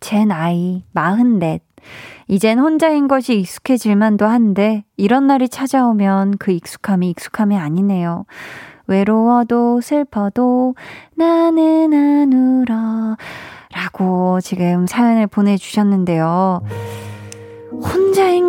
제 0.00 0.24
나이 0.24 0.84
44. 0.94 1.58
이젠 2.28 2.58
혼자인 2.58 3.08
것이 3.08 3.38
익숙해질만도 3.40 4.26
한데, 4.26 4.84
이런 4.96 5.26
날이 5.26 5.48
찾아오면 5.48 6.38
그 6.38 6.52
익숙함이 6.52 7.10
익숙함이 7.10 7.56
아니네요. 7.56 8.24
외로워도 8.86 9.80
슬퍼도 9.80 10.74
나는 11.16 11.92
안 11.92 12.32
울어. 12.32 13.16
라고 13.72 14.40
지금 14.40 14.86
사연을 14.86 15.26
보내주셨는데요. 15.26 16.62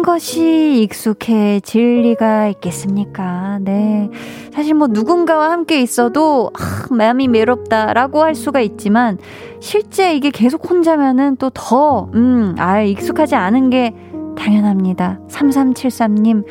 것이 0.06 0.84
익숙해질 0.84 2.02
리가 2.04 2.48
있겠습니까? 2.50 3.58
네. 3.62 4.08
사실 4.54 4.76
뭐 4.76 4.86
누군가와 4.88 5.50
함께 5.50 5.82
있어도, 5.82 6.52
아, 6.54 6.86
마음이 6.94 7.28
외롭다라고 7.28 8.22
할 8.22 8.36
수가 8.36 8.62
있지만, 8.62 9.18
실제 9.60 10.16
이게 10.16 10.30
계속 10.30 10.70
혼자면은 10.70 11.38
또 11.38 11.50
더, 11.50 12.12
음, 12.14 12.54
아, 12.60 12.82
익숙하지 12.82 13.34
않은 13.34 13.72
게 13.72 13.96
당연합니다. 14.38 15.22
3373님, 15.28 16.44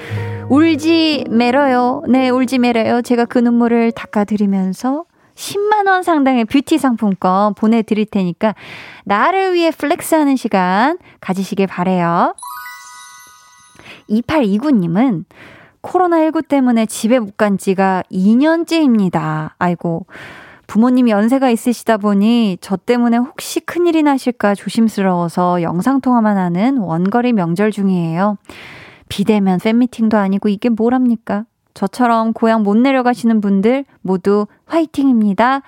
울지 0.50 1.26
말어요. 1.30 2.02
네, 2.08 2.30
울지 2.30 2.58
말어요. 2.58 3.02
제가 3.02 3.24
그 3.24 3.38
눈물을 3.38 3.92
닦아드리면서 3.92 5.04
10만원 5.36 6.02
상당의 6.02 6.44
뷰티 6.46 6.78
상품권 6.78 7.54
보내드릴 7.54 8.06
테니까, 8.06 8.56
나를 9.04 9.54
위해 9.54 9.70
flex하는 9.70 10.34
시간 10.34 10.98
가지시길 11.20 11.68
바래요 11.68 12.34
2829님은 14.08 15.24
코로나19 15.82 16.48
때문에 16.48 16.86
집에 16.86 17.18
못 17.18 17.36
간 17.36 17.58
지가 17.58 18.02
2년째입니다. 18.10 19.50
아이고. 19.58 20.06
부모님이 20.66 21.10
연세가 21.10 21.50
있으시다 21.50 21.98
보니 21.98 22.56
저 22.60 22.76
때문에 22.76 23.18
혹시 23.18 23.60
큰일이 23.60 24.02
나실까 24.02 24.54
조심스러워서 24.54 25.60
영상통화만 25.62 26.38
하는 26.38 26.78
원거리 26.78 27.34
명절 27.34 27.70
중이에요. 27.70 28.38
비대면 29.10 29.58
팬미팅도 29.60 30.16
아니고 30.16 30.48
이게 30.48 30.70
뭐랍니까? 30.70 31.44
저처럼 31.74 32.32
고향 32.32 32.62
못 32.62 32.76
내려가시는 32.78 33.40
분들 33.40 33.84
모두 34.00 34.46
화이팅입니다. 34.66 35.60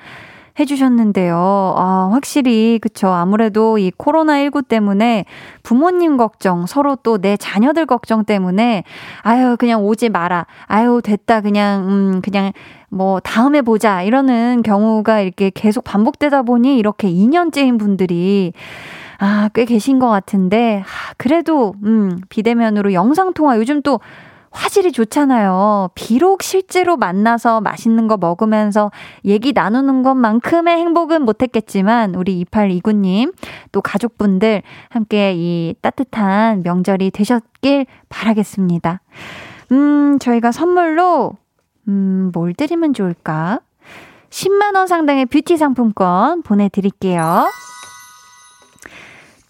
해주셨는데요. 0.59 1.37
아, 1.77 2.09
확실히, 2.13 2.79
그쵸. 2.81 3.09
아무래도 3.09 3.79
이 3.79 3.91
코로나19 3.91 4.69
때문에 4.69 5.25
부모님 5.63 6.17
걱정, 6.17 6.67
서로 6.67 6.97
또 6.97 7.19
내 7.19 7.37
자녀들 7.37 7.87
걱정 7.87 8.25
때문에, 8.25 8.85
아유, 9.23 9.57
그냥 9.59 9.85
오지 9.85 10.11
마라. 10.11 10.47
아유, 10.67 11.01
됐다. 11.03 11.41
그냥, 11.41 11.89
음, 11.89 12.21
그냥, 12.23 12.53
뭐, 12.89 13.21
다음에 13.21 13.63
보자. 13.63 14.03
이러는 14.03 14.63
경우가 14.63 15.21
이렇게 15.21 15.51
계속 15.51 15.85
반복되다 15.85 16.43
보니 16.43 16.79
이렇게 16.79 17.09
2년째인 17.11 17.79
분들이 17.79 18.53
아, 19.19 19.49
꽤 19.55 19.65
계신 19.65 19.99
것 19.99 20.09
같은데, 20.11 20.83
아, 20.85 21.15
그래도, 21.17 21.75
음, 21.85 22.19
비대면으로 22.29 22.93
영상통화, 22.93 23.57
요즘 23.57 23.81
또 23.81 23.99
화질이 24.57 24.91
좋잖아요. 24.91 25.91
비록 25.95 26.43
실제로 26.43 26.97
만나서 26.97 27.61
맛있는 27.61 28.09
거 28.09 28.17
먹으면서 28.17 28.91
얘기 29.25 29.53
나누는 29.53 30.03
것만큼의 30.03 30.79
행복은 30.79 31.23
못했겠지만, 31.23 32.15
우리 32.15 32.45
2829님, 32.45 33.35
또 33.71 33.83
가족분들 33.83 34.63
함께 34.89 35.35
이 35.37 35.75
따뜻한 35.83 36.63
명절이 36.63 37.11
되셨길 37.11 37.87
바라겠습니다. 38.09 39.03
음, 39.73 40.19
저희가 40.21 40.53
선물로, 40.53 41.33
음, 41.89 42.31
뭘 42.33 42.55
드리면 42.55 42.95
좋을까? 42.95 43.61
10만 44.31 44.75
원 44.75 44.87
상당의 44.87 45.27
뷰티 45.27 45.57
상품권 45.57 46.43
보내 46.43 46.69
드릴게요. 46.69 47.47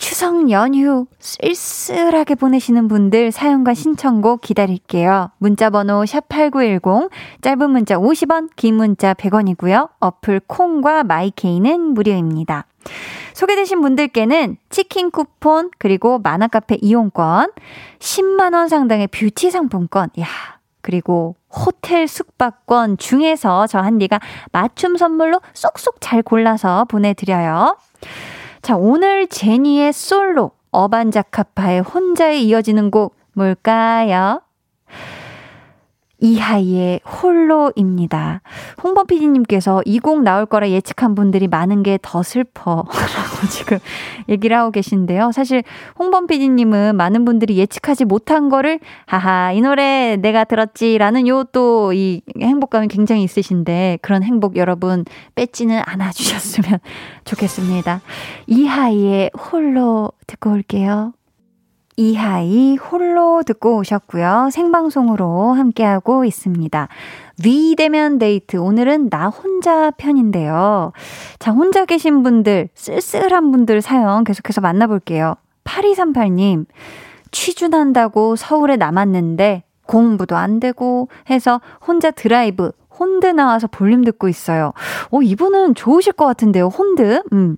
추석 0.07 0.53
연휴 0.53 1.07
쓸쓸하게 1.19 2.37
보내시는 2.37 2.87
분들 2.87 3.33
사연과 3.33 3.75
신청곡 3.75 4.41
기다릴게요. 4.41 5.33
문자 5.39 5.69
번호 5.69 6.05
샵8910, 6.05 7.11
짧은 7.41 7.71
문자 7.71 7.97
50원, 7.97 8.51
긴 8.55 8.77
문자 8.77 9.15
100원이고요. 9.15 9.91
어플 9.99 10.43
콩과 10.47 11.03
마이케이는 11.03 11.81
무료입니다. 11.81 12.67
소개되신 13.35 13.81
분들께는 13.81 14.59
치킨 14.71 15.11
쿠폰, 15.11 15.73
그리고 15.77 16.21
만화 16.21 16.47
카페 16.47 16.77
이용권, 16.81 17.51
10만 17.99 18.55
원 18.55 18.69
상당의 18.69 19.09
뷰티 19.09 19.51
상품권, 19.51 20.11
야 20.21 20.27
그리고 20.83 21.35
호텔 21.53 22.07
숙박권 22.07 22.99
중에서 22.99 23.67
저 23.67 23.81
한디가 23.81 24.21
맞춤 24.53 24.97
선물로 24.97 25.41
쏙쏙 25.53 25.97
잘 25.99 26.23
골라서 26.23 26.85
보내 26.85 27.13
드려요. 27.13 27.77
자, 28.67 28.77
오늘 28.77 29.29
제니의 29.29 29.93
솔로, 29.93 30.51
어반자카파의 30.73 31.83
혼자에 31.83 32.41
이어지는 32.41 32.91
곡 32.91 33.14
뭘까요? 33.33 34.43
이하이의 36.31 37.01
홀로입니다. 37.05 38.41
홍범 38.83 39.07
PD님께서 39.07 39.83
이 39.85 39.99
곡 40.01 40.22
나올 40.22 40.47
거라 40.47 40.68
예측한 40.70 41.14
분들이 41.14 41.47
많은 41.49 41.83
게 41.83 41.99
더 42.03 42.22
슬퍼. 42.22 42.85
라고 42.87 43.49
지금 43.51 43.79
얘기를 44.29 44.57
하고 44.57 44.70
계신데요. 44.70 45.31
사실 45.33 45.62
홍범 45.99 46.27
PD님은 46.27 46.97
많은 46.97 47.24
분들이 47.24 47.57
예측하지 47.59 48.05
못한 48.05 48.49
거를, 48.49 48.79
하하, 49.07 49.53
이 49.53 49.61
노래 49.61 50.16
내가 50.16 50.45
들었지. 50.45 50.99
라는 50.99 51.27
요 51.29 51.45
또 51.45 51.93
이 51.95 52.22
행복감이 52.41 52.89
굉장히 52.89 53.22
있으신데, 53.22 53.99
그런 54.03 54.22
행복 54.24 54.57
여러분 54.57 55.05
뺏지는 55.37 55.81
않아 55.87 56.11
주셨으면 56.11 56.81
좋겠습니다. 57.24 58.01
이하이의 58.47 59.31
홀로 59.39 60.11
듣고 60.27 60.51
올게요. 60.51 61.12
이하이 61.99 62.77
홀로 62.77 63.43
듣고 63.43 63.79
오셨고요. 63.79 64.51
생방송으로 64.53 65.55
함께하고 65.55 66.27
있습니다. 66.27 66.89
비대면 67.43 68.19
데이트. 68.19 68.59
오늘은 68.59 69.09
나 69.09 69.29
혼자 69.29 69.91
편인데요. 69.93 70.93
자, 71.39 71.53
혼자 71.53 71.87
계신 71.87 72.23
분들, 72.23 72.69
쓸쓸한 72.75 73.51
분들 73.51 73.81
사연 73.81 74.25
계속해서 74.25 74.61
만나볼게요. 74.61 75.37
8238님, 75.65 76.67
취준한다고 77.31 78.37
서울에 78.37 78.77
남았는데 78.77 79.65
공부도 79.87 80.37
안 80.37 80.61
되고 80.61 81.09
해서 81.31 81.61
혼자 81.87 82.11
드라이브 82.11 82.73
혼드 82.99 83.27
나와서 83.27 83.67
볼륨 83.67 84.05
듣고 84.05 84.29
있어요. 84.29 84.73
오, 85.11 85.23
이분은 85.23 85.75
좋으실 85.75 86.13
것 86.13 86.27
같은데요, 86.27 86.69
혼드. 86.69 87.23
음. 87.33 87.57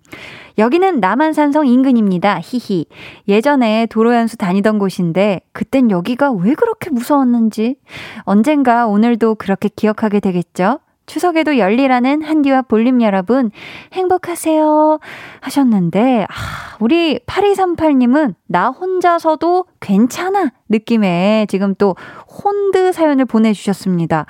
여기는 0.59 1.01
남한산성 1.01 1.67
인근입니다. 1.67 2.41
히히. 2.43 2.87
예전에 3.29 3.87
도로연수 3.87 4.37
다니던 4.37 4.79
곳인데, 4.79 5.41
그땐 5.53 5.91
여기가 5.91 6.33
왜 6.33 6.55
그렇게 6.55 6.91
무서웠는지. 6.91 7.77
언젠가 8.23 8.87
오늘도 8.87 9.37
그렇게 9.37 9.69
기억하게 9.69 10.21
되겠죠? 10.21 10.81
추석에도 11.09 11.59
열리라는 11.59 12.23
한디와 12.23 12.63
볼륨 12.63 13.03
여러분, 13.03 13.51
행복하세요. 13.93 15.01
하셨는데, 15.41 16.27
아, 16.29 16.77
우리 16.79 17.19
8238님은 17.27 18.35
나 18.47 18.69
혼자서도 18.69 19.65
괜찮아 19.81 20.53
느낌의 20.69 21.49
지금 21.49 21.75
또 21.75 21.97
혼드 22.45 22.93
사연을 22.93 23.25
보내주셨습니다. 23.25 24.27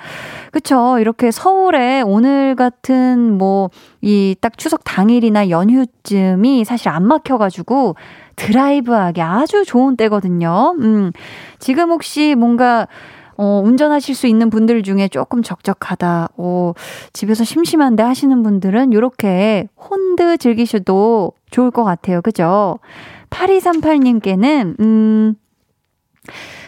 그쵸. 0.51 0.97
이렇게 0.99 1.29
서울에 1.29 2.01
오늘 2.01 2.55
같은 2.55 3.37
뭐, 3.37 3.69
이 4.01 4.35
딱 4.41 4.57
추석 4.57 4.83
당일이나 4.83 5.49
연휴쯤이 5.49 6.63
사실 6.65 6.89
안 6.89 7.05
막혀가지고 7.07 7.95
드라이브하기 8.35 9.21
아주 9.21 9.65
좋은 9.65 9.97
때거든요. 9.97 10.75
음, 10.79 11.11
지금 11.59 11.89
혹시 11.91 12.35
뭔가 12.35 12.87
어, 13.41 13.61
운전하실 13.63 14.15
수 14.15 14.27
있는 14.27 14.49
분들 14.49 14.83
중에 14.83 15.07
조금 15.07 15.41
적적하다, 15.41 16.27
어, 16.35 16.73
집에서 17.13 17.45
심심한데 17.45 18.03
하시는 18.03 18.43
분들은 18.43 18.91
이렇게 18.91 19.65
혼드 19.77 20.37
즐기셔도 20.37 21.31
좋을 21.49 21.71
것 21.71 21.85
같아요. 21.85 22.21
그죠? 22.21 22.79
8238님께는, 23.29 24.77
음, 24.81 25.35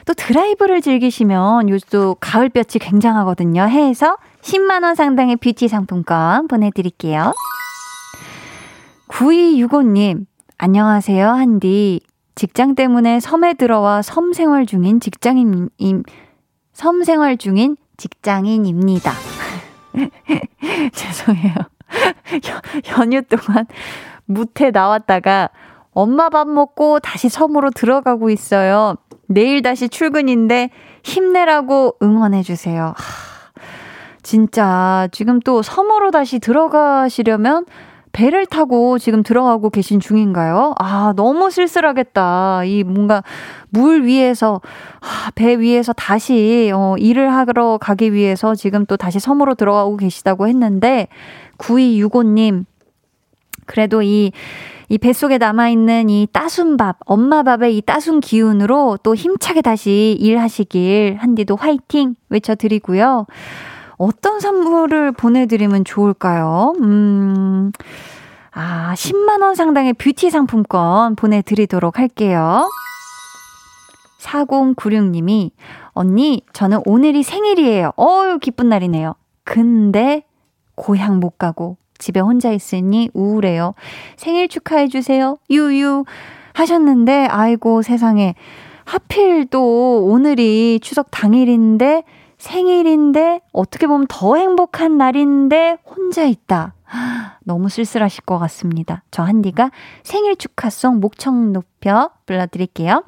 또 0.06 0.14
드라이브를 0.14 0.80
즐기시면 0.80 1.68
요즘 1.68 2.16
가을볕이 2.22 2.80
굉장하거든요. 2.80 3.64
해서 3.64 4.16
10만원 4.40 4.96
상당의 4.96 5.36
뷰티 5.36 5.68
상품권 5.68 6.48
보내드릴게요. 6.48 7.34
9265님, 9.10 10.26
안녕하세요, 10.58 11.28
한디. 11.28 12.00
직장 12.36 12.76
때문에 12.76 13.20
섬에 13.20 13.56
들어와 13.56 14.02
섬 14.02 14.32
생활 14.32 14.66
중인 14.66 15.02
직장인, 15.02 15.70
섬 16.82 17.04
생활 17.04 17.38
중인 17.38 17.78
직장인입니다. 17.98 19.12
죄송해요. 20.94 21.54
연휴 22.98 23.22
동안 23.22 23.68
무태 24.26 24.72
나왔다가 24.72 25.52
엄마 25.92 26.30
밥 26.30 26.48
먹고 26.48 27.00
다시 27.00 27.30
섬으로 27.30 27.70
들어가고 27.70 28.32
있어요. 28.32 28.96
내일 29.28 29.62
다시 29.62 29.90
출근인데 29.90 30.72
힘내라고 31.04 31.98
응원해주세요. 32.02 32.96
진짜 34.24 35.08
지금 35.12 35.40
또 35.40 35.62
섬으로 35.62 36.10
다시 36.10 36.40
들어가시려면 36.40 37.66
배를 38.12 38.46
타고 38.46 38.98
지금 39.00 39.24
들어가고 39.24 39.70
계신 39.70 40.00
중인가요? 40.00 40.74
아, 40.78 41.14
너무 41.16 41.50
쓸쓸하겠다. 41.50 42.66
이 42.66 42.84
뭔가 42.84 43.24
물 43.70 44.04
위에서, 44.04 44.62
아, 45.00 45.32
배 45.36 45.60
위에서 45.60 45.94
다시, 45.94 46.72
어, 46.74 46.96
일을 46.98 47.34
하러 47.34 47.78
가기 47.78 48.14
위해서 48.14 48.56
지금 48.56 48.86
또 48.86 48.98
다시 48.98 49.20
섬으로 49.20 49.56
들어가고 49.56 49.98
계시다고 49.98 50.48
했는데, 50.48 51.08
9265님, 51.58 52.66
그래도 53.66 54.02
이, 54.02 54.32
이 54.90 54.98
뱃속에 54.98 55.38
남아있는 55.38 56.10
이 56.10 56.28
따순 56.34 56.76
밥, 56.76 56.98
엄마 57.06 57.44
밥의 57.44 57.78
이 57.78 57.82
따순 57.82 58.20
기운으로 58.20 58.98
또 59.04 59.16
힘차게 59.16 59.62
다시 59.62 60.18
일하시길 60.20 61.16
한디도 61.18 61.56
화이팅 61.56 62.16
외쳐드리고요. 62.28 63.26
어떤 64.02 64.40
선물을 64.40 65.12
보내드리면 65.12 65.86
좋을까요? 65.86 66.74
음, 66.82 67.72
아, 68.52 68.94
10만원 68.96 69.54
상당의 69.54 69.94
뷰티 69.94 70.32
상품권 70.32 71.16
보내드리도록 71.16 72.00
할게요. 72.00 72.68
4096님이, 74.20 75.52
언니, 75.90 76.42
저는 76.52 76.82
오늘이 76.86 77.22
생일이에요. 77.22 77.92
어유 77.96 78.40
기쁜 78.40 78.70
날이네요. 78.70 79.14
근데, 79.44 80.24
고향 80.74 81.20
못 81.20 81.38
가고, 81.38 81.78
집에 82.00 82.20
혼자 82.20 82.52
있으니 82.52 83.10
우울해요. 83.14 83.76
생일 84.18 84.48
축하해주세요. 84.48 85.38
유유. 85.52 86.06
하셨는데, 86.54 87.28
아이고, 87.30 87.84
세상에. 87.84 88.34
하필 88.84 89.46
또 89.46 90.06
오늘이 90.06 90.80
추석 90.82 91.10
당일인데, 91.12 92.04
생일인데 92.42 93.42
어떻게 93.54 93.86
보면 93.86 94.08
더 94.10 94.36
행복한 94.36 94.98
날인데 94.98 95.78
혼자 95.86 96.24
있다. 96.24 96.74
너무 97.44 97.70
쓸쓸하실 97.70 98.24
것 98.24 98.40
같습니다. 98.40 99.04
저 99.12 99.22
한디가 99.22 99.70
생일 100.02 100.36
축하송 100.36 101.00
목청 101.00 101.54
높여 101.54 102.10
불러드릴게요. 102.26 103.04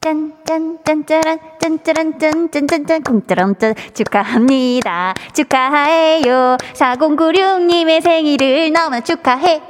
짠짠짠짜란 0.00 1.38
짠짜란 1.58 2.18
짠짠짠짠 2.18 3.02
쿵짜란짠 3.02 3.74
축하합니다 3.94 5.14
축하해요 5.32 6.58
4096님의 6.74 8.02
생일을 8.02 8.70
너무나 8.70 9.00
축하해요 9.00 9.62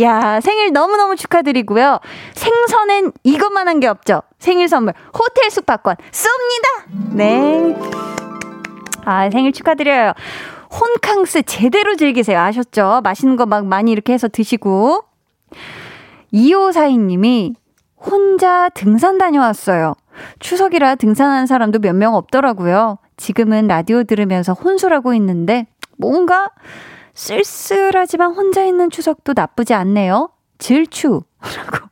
야, 0.00 0.40
생일 0.40 0.72
너무너무 0.72 1.16
축하드리고요. 1.16 2.00
생선엔 2.34 3.12
이것만 3.22 3.68
한 3.68 3.80
게 3.80 3.86
없죠. 3.88 4.22
생일 4.38 4.68
선물, 4.68 4.94
호텔 5.18 5.50
숙박권 5.50 5.96
쏩니다! 6.10 7.14
네. 7.14 7.76
아, 9.04 9.28
생일 9.30 9.52
축하드려요. 9.52 10.12
혼캉스 10.70 11.42
제대로 11.44 11.94
즐기세요. 11.96 12.40
아셨죠? 12.40 13.00
맛있는 13.04 13.36
거 13.36 13.46
막 13.46 13.66
많이 13.66 13.92
이렇게 13.92 14.12
해서 14.12 14.28
드시고. 14.28 15.04
2542님이 16.32 17.54
혼자 17.96 18.68
등산 18.70 19.18
다녀왔어요. 19.18 19.94
추석이라 20.40 20.96
등산하는 20.96 21.46
사람도 21.46 21.78
몇 21.80 21.94
명 21.94 22.14
없더라고요. 22.14 22.98
지금은 23.16 23.68
라디오 23.68 24.02
들으면서 24.02 24.52
혼술하고 24.52 25.14
있는데 25.14 25.66
뭔가 25.96 26.50
쓸쓸하지만 27.14 28.32
혼자 28.32 28.64
있는 28.64 28.90
추석도 28.90 29.32
나쁘지 29.34 29.74
않네요. 29.74 30.30
질추. 30.58 31.22
라고 31.56 31.86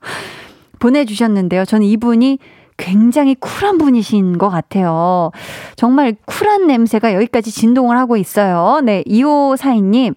보내주셨는데요. 0.79 1.65
저는 1.65 1.87
이분이 1.87 2.39
굉장히 2.77 3.35
쿨한 3.37 3.79
분이신 3.79 4.39
것 4.39 4.49
같아요. 4.49 5.31
정말 5.77 6.17
쿨한 6.27 6.67
냄새가 6.67 7.15
여기까지 7.15 7.53
진동을 7.53 7.97
하고 7.97 8.17
있어요. 8.17 8.81
네, 8.83 9.03
2542님. 9.05 10.15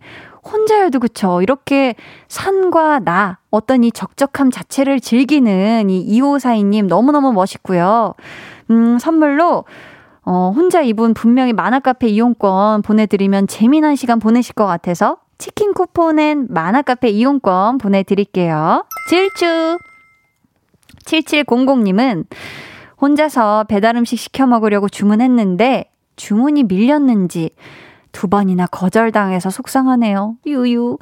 혼자여도 0.52 1.00
그쵸. 1.00 1.42
이렇게 1.42 1.96
산과 2.28 3.00
나, 3.00 3.40
어떤 3.50 3.84
이 3.84 3.92
적적함 3.92 4.52
자체를 4.52 5.00
즐기는 5.00 5.90
이 5.90 6.20
2542님 6.20 6.86
너무너무 6.86 7.34
멋있고요. 7.34 8.14
음, 8.70 9.00
선물로 9.00 9.66
어, 10.26 10.52
혼자 10.56 10.82
이분 10.82 11.14
분명히 11.14 11.54
만화카페 11.54 12.08
이용권 12.08 12.82
보내드리면 12.82 13.48
재미난 13.48 13.96
시간 13.96 14.20
보내실 14.20 14.56
것 14.56 14.66
같아서 14.66 15.18
치킨 15.38 15.74
쿠폰엔 15.74 16.48
만화카페 16.50 17.10
이용권 17.10 17.78
보내드릴게요. 17.78 18.86
질주! 19.10 19.78
7700님은 21.06 22.26
혼자서 23.00 23.66
배달 23.66 23.96
음식 23.98 24.18
시켜 24.18 24.48
먹으려고 24.48 24.90
주문했는데 24.90 25.92
주문이 26.16 26.64
밀렸는지 26.64 27.52
두 28.12 28.28
번이나 28.28 28.66
거절당해서 28.66 29.50
속상하네요. 29.52 30.38
유유. 30.48 30.98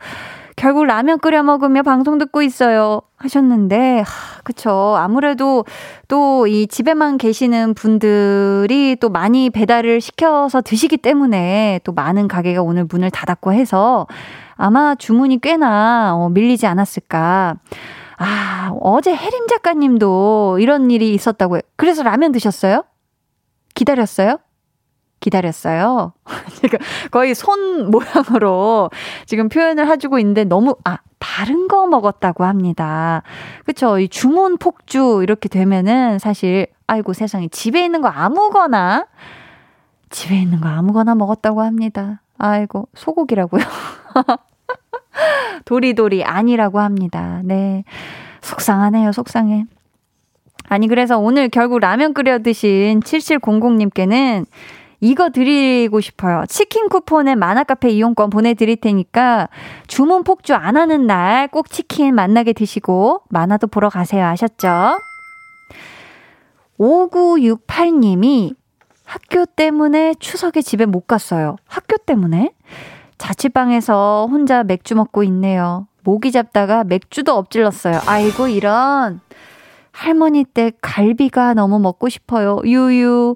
결국 0.55 0.85
라면 0.85 1.19
끓여 1.19 1.43
먹으며 1.43 1.83
방송 1.83 2.17
듣고 2.17 2.41
있어요. 2.41 3.01
하셨는데, 3.17 3.99
하, 4.05 4.41
그쵸. 4.43 4.95
아무래도 4.97 5.65
또 6.07 6.45
이 6.47 6.67
집에만 6.67 7.17
계시는 7.17 7.73
분들이 7.73 8.95
또 8.99 9.09
많이 9.09 9.49
배달을 9.49 10.01
시켜서 10.01 10.61
드시기 10.61 10.97
때문에 10.97 11.79
또 11.83 11.91
많은 11.93 12.27
가게가 12.27 12.61
오늘 12.61 12.85
문을 12.85 13.11
닫았고 13.11 13.53
해서 13.53 14.07
아마 14.55 14.95
주문이 14.95 15.39
꽤나 15.41 16.15
어, 16.15 16.29
밀리지 16.29 16.67
않았을까. 16.67 17.55
아, 18.17 18.71
어제 18.81 19.15
혜림 19.15 19.47
작가님도 19.47 20.57
이런 20.59 20.91
일이 20.91 21.13
있었다고요. 21.13 21.61
그래서 21.75 22.03
라면 22.03 22.31
드셨어요? 22.31 22.83
기다렸어요? 23.73 24.37
기다렸어요. 25.23 26.11
제가 26.61 26.77
거의 27.09 27.33
손 27.33 27.89
모양으로 27.89 28.89
지금 29.25 29.47
표현을 29.47 29.89
해주고 29.89 30.19
있는데 30.19 30.43
너무, 30.43 30.75
아, 30.83 30.97
다른 31.19 31.69
거 31.69 31.87
먹었다고 31.87 32.43
합니다. 32.43 33.23
그쵸. 33.65 33.97
이 33.97 34.09
주문 34.09 34.57
폭주 34.57 35.21
이렇게 35.23 35.47
되면은 35.47 36.19
사실, 36.19 36.67
아이고 36.85 37.13
세상에 37.13 37.47
집에 37.47 37.83
있는 37.83 38.01
거 38.01 38.09
아무거나, 38.09 39.07
집에 40.09 40.35
있는 40.35 40.59
거 40.59 40.67
아무거나 40.67 41.15
먹었다고 41.15 41.61
합니다. 41.61 42.21
아이고, 42.37 42.89
소고기라고요. 42.93 43.63
도리도리 45.65 46.25
아니라고 46.25 46.81
합니다. 46.81 47.39
네. 47.45 47.85
속상하네요, 48.41 49.13
속상해. 49.13 49.65
아니, 50.67 50.87
그래서 50.87 51.17
오늘 51.17 51.47
결국 51.47 51.79
라면 51.79 52.13
끓여 52.13 52.39
드신 52.39 52.99
7700님께는 52.99 54.45
이거 55.03 55.29
드리고 55.29 55.99
싶어요. 55.99 56.45
치킨 56.47 56.87
쿠폰에 56.87 57.35
만화카페 57.35 57.89
이용권 57.89 58.29
보내드릴 58.29 58.77
테니까 58.77 59.49
주문 59.87 60.23
폭주 60.23 60.53
안 60.55 60.77
하는 60.77 61.07
날 61.07 61.49
꼭 61.51 61.69
치킨 61.69 62.15
만나게 62.15 62.53
드시고 62.53 63.23
만화도 63.29 63.67
보러 63.67 63.89
가세요. 63.89 64.25
아셨죠? 64.25 64.97
5968님이 66.79 68.55
학교 69.03 69.45
때문에 69.45 70.15
추석에 70.19 70.61
집에 70.61 70.85
못 70.85 71.05
갔어요. 71.05 71.57
학교 71.67 71.97
때문에? 71.97 72.53
자취방에서 73.17 74.27
혼자 74.31 74.63
맥주 74.63 74.95
먹고 74.95 75.23
있네요. 75.23 75.85
모기 76.03 76.31
잡다가 76.31 76.83
맥주도 76.85 77.35
엎질렀어요. 77.35 77.99
아이고, 78.07 78.47
이런. 78.47 79.19
할머니 79.91 80.43
댁 80.45 80.77
갈비가 80.81 81.53
너무 81.53 81.79
먹고 81.79 82.09
싶어요. 82.09 82.59
유유. 82.63 83.35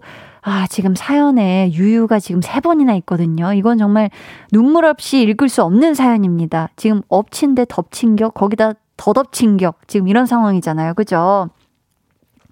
아, 0.50 0.66
지금 0.66 0.96
사연에 0.96 1.70
유유가 1.74 2.20
지금 2.20 2.42
세 2.42 2.62
번이나 2.62 2.96
있거든요. 2.96 3.52
이건 3.52 3.78
정말 3.78 4.10
눈물 4.54 4.86
없이 4.86 5.22
읽을 5.24 5.50
수 5.50 5.62
없는 5.62 5.94
사연입니다. 5.94 6.70
지금 6.78 7.02
엎친 7.10 7.54
데 7.54 7.66
덮친 7.68 8.16
격, 8.16 8.34
거기다 8.34 8.72
더 8.96 9.12
덮친 9.12 9.58
격. 9.58 9.86
지금 9.90 10.08
이런 10.08 10.26
상황이잖아요. 10.26 10.94
그죠? 10.94 11.50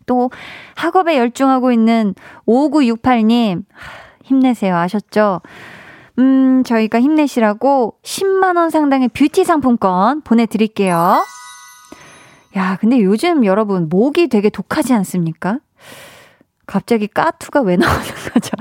또 0.06 0.30
학업에 0.76 1.18
열중하고 1.18 1.72
있는 1.72 2.16
5968님, 2.46 3.64
힘내세요. 4.26 4.76
아셨죠? 4.76 5.40
음, 6.20 6.64
저희가 6.66 7.00
힘내시라고 7.00 7.96
10만원 8.04 8.72
상당의 8.72 9.08
뷰티 9.08 9.46
상품권 9.46 10.20
보내드릴게요. 10.20 11.24
야, 12.58 12.78
근데 12.82 13.02
요즘 13.02 13.46
여러분, 13.46 13.88
목이 13.88 14.28
되게 14.28 14.50
독하지 14.50 14.94
않습니까? 14.94 15.60
갑자기 16.66 17.08
까투가 17.08 17.62
왜 17.62 17.78
나오는 17.78 18.00
거죠? 18.34 18.52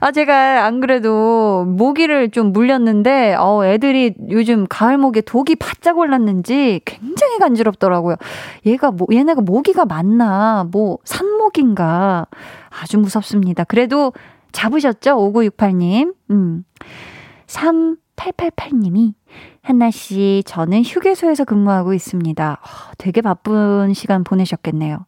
아, 0.00 0.12
제가 0.12 0.64
안 0.64 0.80
그래도 0.80 1.64
모기를 1.64 2.30
좀 2.30 2.52
물렸는데, 2.52 3.34
어, 3.38 3.64
애들이 3.64 4.14
요즘 4.30 4.66
가을 4.68 4.98
목에 4.98 5.20
독이 5.20 5.56
바짝 5.56 5.98
올랐는지 5.98 6.80
굉장히 6.84 7.38
간지럽더라고요. 7.38 8.16
얘가 8.66 8.90
뭐, 8.90 9.06
얘네가 9.12 9.42
모기가 9.42 9.84
많나, 9.84 10.66
뭐, 10.70 10.98
산모기인가. 11.04 12.26
아주 12.82 12.98
무섭습니다. 12.98 13.64
그래도 13.64 14.12
잡으셨죠? 14.52 15.16
5968님. 15.16 16.14
음. 16.30 16.64
3888님이 17.46 19.14
한나 19.62 19.90
씨, 19.90 20.42
저는 20.46 20.82
휴게소에서 20.82 21.44
근무하고 21.44 21.94
있습니다. 21.94 22.52
어, 22.60 22.92
되게 22.98 23.20
바쁜 23.20 23.92
시간 23.94 24.24
보내셨겠네요. 24.24 25.04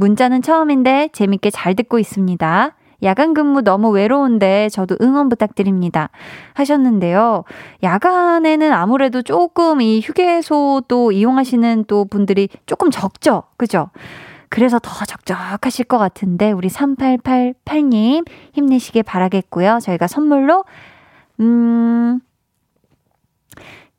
문자는 0.00 0.40
처음인데 0.40 1.10
재밌게 1.12 1.50
잘 1.50 1.74
듣고 1.74 1.98
있습니다. 1.98 2.74
야간 3.02 3.34
근무 3.34 3.62
너무 3.62 3.90
외로운데 3.90 4.68
저도 4.70 4.96
응원 5.00 5.28
부탁드립니다. 5.28 6.10
하셨는데요. 6.54 7.44
야간에는 7.82 8.72
아무래도 8.72 9.22
조금 9.22 9.80
이 9.80 10.00
휴게소도 10.00 11.12
이용하시는 11.12 11.84
또 11.86 12.04
분들이 12.04 12.48
조금 12.66 12.90
적죠? 12.90 13.44
그죠? 13.56 13.90
그래서 14.48 14.78
더 14.78 15.04
적적하실 15.04 15.84
것 15.84 15.98
같은데 15.98 16.50
우리 16.50 16.68
3888님 16.68 18.26
힘내시길 18.52 19.02
바라겠고요. 19.02 19.78
저희가 19.80 20.06
선물로 20.06 20.64
음 21.40 22.20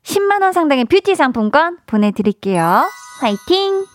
10만 0.02 0.42
원 0.42 0.52
상당의 0.52 0.84
뷰티 0.84 1.14
상품권 1.14 1.78
보내 1.86 2.10
드릴게요. 2.10 2.84
화이팅! 3.20 3.91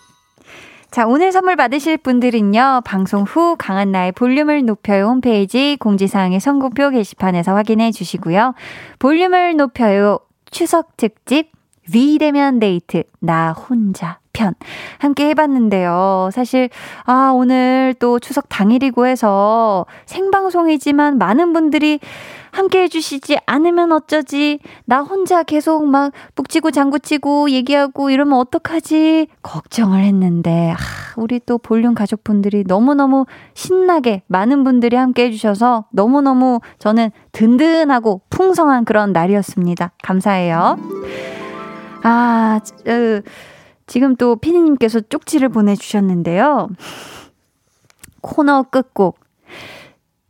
자, 0.90 1.06
오늘 1.06 1.32
선물 1.32 1.56
받으실 1.58 1.98
분들은요, 1.98 2.82
방송 2.86 3.24
후 3.24 3.56
강한나의 3.58 4.14
볼륨을 4.14 4.66
높여요 4.66 5.08
홈페이지 5.08 5.78
공지사항의 5.80 6.40
선곡표 6.40 6.92
게시판에서 6.92 7.54
확인해 7.54 7.92
주시고요. 7.92 8.54
볼륨을 9.00 9.58
높여요 9.58 10.20
추석 10.50 10.96
특집 10.98 11.52
위대면 11.94 12.60
데이트 12.60 13.04
나 13.20 13.52
혼자 13.52 14.20
편 14.34 14.54
함께 15.00 15.30
해봤는데요. 15.30 16.30
사실 16.32 16.70
아 17.06 17.32
오늘 17.34 17.94
또 18.00 18.20
추석 18.20 18.48
당일이고 18.50 19.08
해서 19.08 19.86
생방송이지만 20.06 21.18
많은 21.18 21.54
분들이 21.54 22.00
함께 22.58 22.82
해주시지 22.82 23.38
않으면 23.46 23.92
어쩌지 23.92 24.58
나 24.86 25.02
혼자 25.02 25.44
계속 25.44 25.86
막 25.86 26.12
북치고 26.34 26.72
장구치고 26.72 27.52
얘기하고 27.52 28.10
이러면 28.10 28.40
어떡하지 28.40 29.28
걱정을 29.44 30.04
했는데 30.04 30.72
아, 30.72 30.78
우리 31.18 31.40
또 31.40 31.60
볼륨 31.60 31.94
가족분들이 31.94 32.64
너무너무 32.66 33.28
신나게 33.54 34.24
많은 34.26 34.64
분들이 34.64 34.96
함께 34.96 35.26
해주셔서 35.26 35.86
너무너무 35.92 36.60
저는 36.80 37.12
든든하고 37.32 38.22
풍성한 38.32 38.86
그런 38.86 39.14
날이었습니다. 39.14 39.92
감사해요. 40.02 40.80
아, 42.02 42.60
으, 42.88 43.22
지금 43.86 44.16
또 44.16 44.36
피디님께서 44.36 45.02
쪽지를 45.02 45.50
보내주셨는데요. 45.50 46.70
코너 48.22 48.64
끝곡. 48.64 49.27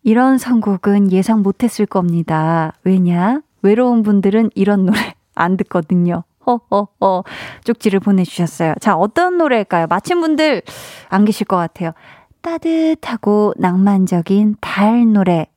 이런 0.07 0.37
선곡은 0.37 1.11
예상 1.11 1.41
못했을 1.41 1.85
겁니다. 1.85 2.71
왜냐? 2.85 3.41
외로운 3.61 4.03
분들은 4.03 4.51
이런 4.55 4.85
노래 4.85 4.97
안 5.35 5.57
듣거든요. 5.57 6.23
허허허 6.45 7.25
쪽지를 7.65 7.99
보내주셨어요. 7.99 8.75
자, 8.79 8.95
어떤 8.95 9.37
노래일까요? 9.37 9.87
맞힌 9.87 10.21
분들 10.21 10.61
안 11.09 11.25
계실 11.25 11.45
것 11.45 11.57
같아요. 11.57 11.91
따뜻하고 12.39 13.53
낭만적인 13.57 14.55
달 14.61 15.11
노래. 15.11 15.47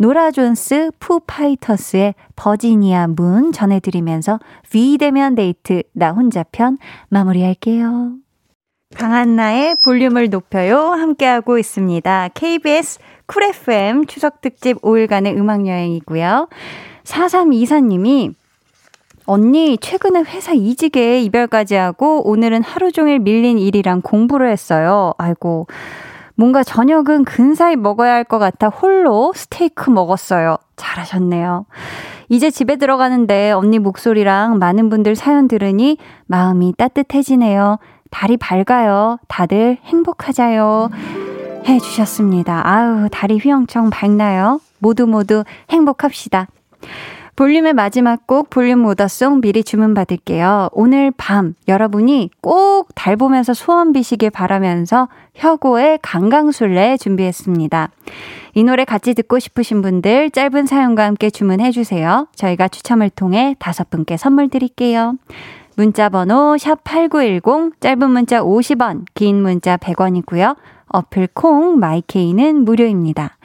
노라 0.00 0.32
존스 0.32 0.90
푸파이터스의 0.98 2.16
Virginia 2.34 3.06
Moon 3.06 3.52
전해드리면서 3.52 4.40
비대면 4.74 5.36
데이트 5.36 5.84
나 5.92 6.10
혼자 6.10 6.42
편 6.50 6.78
마무리할게요. 7.10 8.23
강한나의 8.94 9.76
볼륨을 9.82 10.30
높여요. 10.30 10.78
함께하고 10.78 11.58
있습니다. 11.58 12.28
KBS 12.34 12.98
Cool 13.26 13.44
FM 13.44 14.06
추석 14.06 14.40
특집 14.40 14.80
5일간의 14.82 15.36
음악 15.38 15.66
여행이고요. 15.66 16.48
4324님이 17.04 18.34
언니, 19.26 19.78
최근에 19.78 20.20
회사 20.24 20.52
이직에 20.52 21.22
이별까지 21.22 21.76
하고 21.76 22.28
오늘은 22.28 22.62
하루 22.62 22.92
종일 22.92 23.18
밀린 23.20 23.58
일이랑 23.58 24.02
공부를 24.02 24.50
했어요. 24.50 25.14
아이고. 25.18 25.66
뭔가 26.36 26.62
저녁은 26.64 27.24
근사히 27.24 27.76
먹어야 27.76 28.12
할 28.12 28.24
것 28.24 28.38
같아 28.38 28.68
홀로 28.68 29.32
스테이크 29.34 29.88
먹었어요. 29.90 30.56
잘하셨네요. 30.76 31.64
이제 32.28 32.50
집에 32.50 32.76
들어가는데 32.76 33.52
언니 33.52 33.78
목소리랑 33.78 34.58
많은 34.58 34.90
분들 34.90 35.14
사연 35.14 35.46
들으니 35.46 35.96
마음이 36.26 36.74
따뜻해지네요. 36.76 37.78
달이 38.10 38.36
밝아요. 38.36 39.18
다들 39.28 39.78
행복하자요. 39.84 40.90
해 41.66 41.78
주셨습니다. 41.78 42.62
아우, 42.66 43.08
달이 43.10 43.38
휘영청 43.38 43.90
밝나요? 43.90 44.60
모두 44.78 45.06
모두 45.06 45.44
행복합시다. 45.70 46.46
볼륨의 47.36 47.72
마지막 47.72 48.28
곡 48.28 48.48
볼륨 48.48 48.84
오더송 48.86 49.40
미리 49.40 49.64
주문받을게요. 49.64 50.68
오늘 50.72 51.10
밤 51.16 51.54
여러분이 51.66 52.30
꼭 52.40 52.86
달 52.94 53.16
보면서 53.16 53.52
소원 53.54 53.92
비시길 53.92 54.30
바라면서 54.30 55.08
혁오의 55.34 55.98
강강술래 56.00 56.96
준비했습니다. 56.98 57.90
이 58.54 58.62
노래 58.64 58.84
같이 58.84 59.14
듣고 59.14 59.40
싶으신 59.40 59.82
분들 59.82 60.30
짧은 60.30 60.66
사연과 60.66 61.04
함께 61.04 61.28
주문해 61.28 61.72
주세요. 61.72 62.28
저희가 62.36 62.68
추첨을 62.68 63.10
통해 63.10 63.56
다섯 63.58 63.90
분께 63.90 64.16
선물 64.16 64.48
드릴게요. 64.48 65.16
문자 65.76 66.08
번호 66.08 66.56
샵8910 66.56 67.80
짧은 67.80 68.10
문자 68.10 68.40
50원, 68.40 69.06
긴 69.14 69.42
문자 69.42 69.76
100원이고요. 69.76 70.56
어플 70.88 71.28
콩 71.34 71.78
마이케이는 71.78 72.64
무료입니다. 72.64 73.36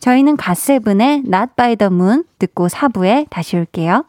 저희는 0.00 0.36
갓세븐의 0.36 1.24
Not 1.26 1.52
by 1.56 1.76
the 1.76 1.92
Moon 1.92 2.24
듣고 2.38 2.68
4부에 2.68 3.26
다시 3.30 3.56
올게요. 3.56 4.04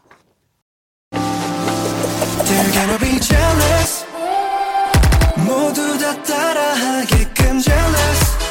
모두 5.46 5.98
다 5.98 6.22
따라하게끔 6.22 7.58
jealous 7.60 8.41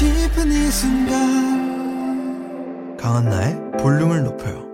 싶은 0.00 0.50
이 0.50 0.54
순간. 0.70 1.20
강한나의 2.96 3.54
볼륨을 3.82 4.24
높여요. 4.24 4.64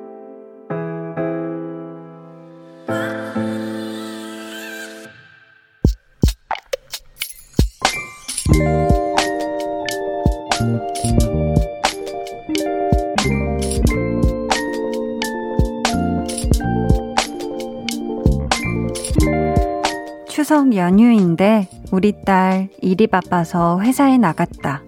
추석 20.29 20.77
연휴인데 20.77 21.69
우리 21.91 22.13
딸 22.25 22.69
일이 22.81 23.09
바빠서 23.09 23.81
회사에 23.81 24.19
나갔다. 24.19 24.85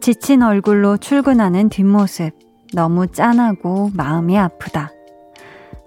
지친 0.00 0.42
얼굴로 0.42 0.96
출근하는 0.96 1.68
뒷모습 1.68 2.32
너무 2.72 3.06
짠하고 3.08 3.90
마음이 3.94 4.38
아프다. 4.38 4.92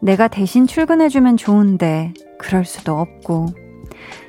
내가 0.02 0.28
대신 0.28 0.68
출근해주면 0.68 1.38
좋은데 1.38 2.14
그럴 2.38 2.64
수도 2.64 3.00
없고 3.00 3.48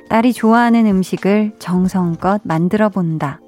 딸이 0.09 0.33
좋아하는 0.33 0.87
음식을 0.87 1.57
정성껏 1.59 2.41
만들어 2.45 2.89
본다. 2.89 3.39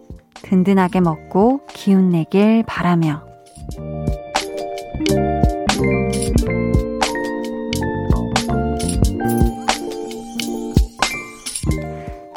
든든하게 0.43 1.01
먹고 1.01 1.61
기운 1.67 2.09
내길 2.09 2.63
바라며. 2.67 3.25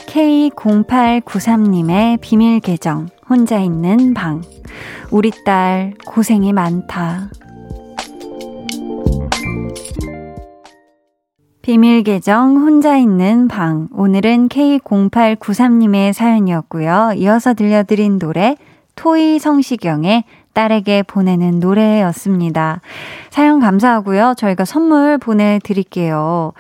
K0893님의 0.07 2.19
비밀 2.21 2.61
계정, 2.61 3.09
혼자 3.31 3.61
있는 3.61 4.13
방. 4.13 4.43
우리 5.13 5.31
딸 5.45 5.95
고생이 6.05 6.53
많다. 6.53 7.31
비밀 11.63 12.03
계정 12.03 12.57
혼자 12.57 12.97
있는 12.97 13.47
방. 13.47 13.87
오늘은 13.93 14.49
K0893님의 14.49 16.13
사연이었고요. 16.13 17.13
이어서 17.19 17.55
들려드린 17.55 18.19
노래 18.19 18.57
토이 18.97 19.39
성시경의 19.39 20.25
딸에게 20.53 21.05
보내는 21.05 21.61
노래였습니다. 21.61 22.81
사연 23.31 23.61
감사하고요. 23.61 24.35
저희가 24.39 24.65
선물 24.65 25.19
보내드릴게요. 25.19 26.53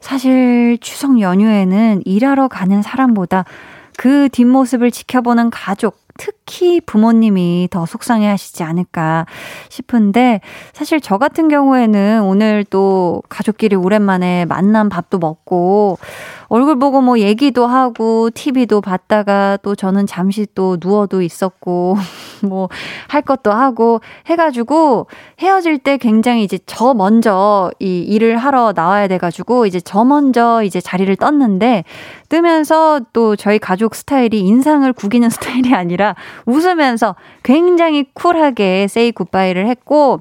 사실 0.00 0.78
추석 0.80 1.20
연휴에는 1.20 2.02
일하러 2.04 2.48
가는 2.48 2.82
사람보다 2.82 3.44
그 3.96 4.28
뒷모습을 4.30 4.92
지켜보는 4.92 5.50
가족, 5.50 6.07
특히 6.18 6.82
부모님이 6.82 7.68
더 7.70 7.86
속상해 7.86 8.28
하시지 8.28 8.62
않을까 8.62 9.24
싶은데 9.70 10.42
사실 10.74 11.00
저 11.00 11.16
같은 11.16 11.48
경우에는 11.48 12.22
오늘 12.24 12.64
또 12.68 13.22
가족끼리 13.30 13.76
오랜만에 13.76 14.44
만난 14.44 14.90
밥도 14.90 15.18
먹고 15.18 15.98
얼굴 16.48 16.78
보고 16.78 17.00
뭐 17.00 17.18
얘기도 17.20 17.66
하고 17.66 18.28
TV도 18.30 18.82
봤다가 18.82 19.56
또 19.62 19.74
저는 19.74 20.06
잠시 20.06 20.46
또 20.54 20.76
누워도 20.82 21.22
있었고 21.22 21.96
뭐 22.46 22.68
할 23.08 23.22
것도 23.22 23.50
하고 23.52 24.00
해가지고 24.26 25.06
헤어질 25.40 25.78
때 25.78 25.96
굉장히 25.96 26.44
이제 26.44 26.58
저 26.66 26.94
먼저 26.94 27.70
이 27.78 28.00
일을 28.00 28.36
하러 28.38 28.72
나와야 28.74 29.08
돼가지고 29.08 29.66
이제 29.66 29.80
저 29.80 30.04
먼저 30.04 30.62
이제 30.62 30.80
자리를 30.80 31.14
떴는데 31.16 31.84
뜨면서 32.28 33.00
또 33.12 33.36
저희 33.36 33.58
가족 33.58 33.94
스타일이 33.94 34.40
인상을 34.40 34.90
구기는 34.92 35.28
스타일이 35.30 35.74
아니라 35.74 36.14
웃으면서 36.46 37.16
굉장히 37.42 38.04
쿨하게 38.14 38.86
세이 38.88 39.12
굿바이를 39.12 39.66
했고 39.66 40.20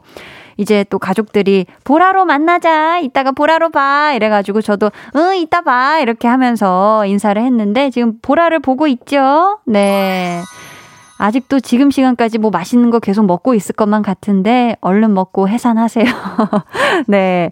이제 0.60 0.84
또 0.90 0.98
가족들이 0.98 1.68
보라로 1.84 2.26
만나자. 2.26 2.98
이따가 2.98 3.32
보라로 3.32 3.70
봐. 3.70 4.14
이래가지고 4.16 4.62
저도 4.62 4.90
응, 5.16 5.38
이따 5.38 5.62
봐. 5.62 6.00
이렇게 6.00 6.28
하면서 6.28 7.06
인사를 7.06 7.40
했는데 7.40 7.92
지금 7.92 8.18
보라를 8.24 8.60
보고 8.60 8.88
있죠? 8.88 9.60
네. 9.66 10.42
아직도 11.18 11.60
지금 11.60 11.92
시간까지 11.92 12.38
뭐 12.38 12.52
맛있는 12.52 12.90
거 12.90 13.00
계속 13.00 13.26
먹고 13.26 13.54
있을 13.54 13.76
것만 13.76 14.02
같은데 14.02 14.76
얼른 14.82 15.14
먹고 15.14 15.50
해산하세요. 15.50 16.06
네. 17.08 17.52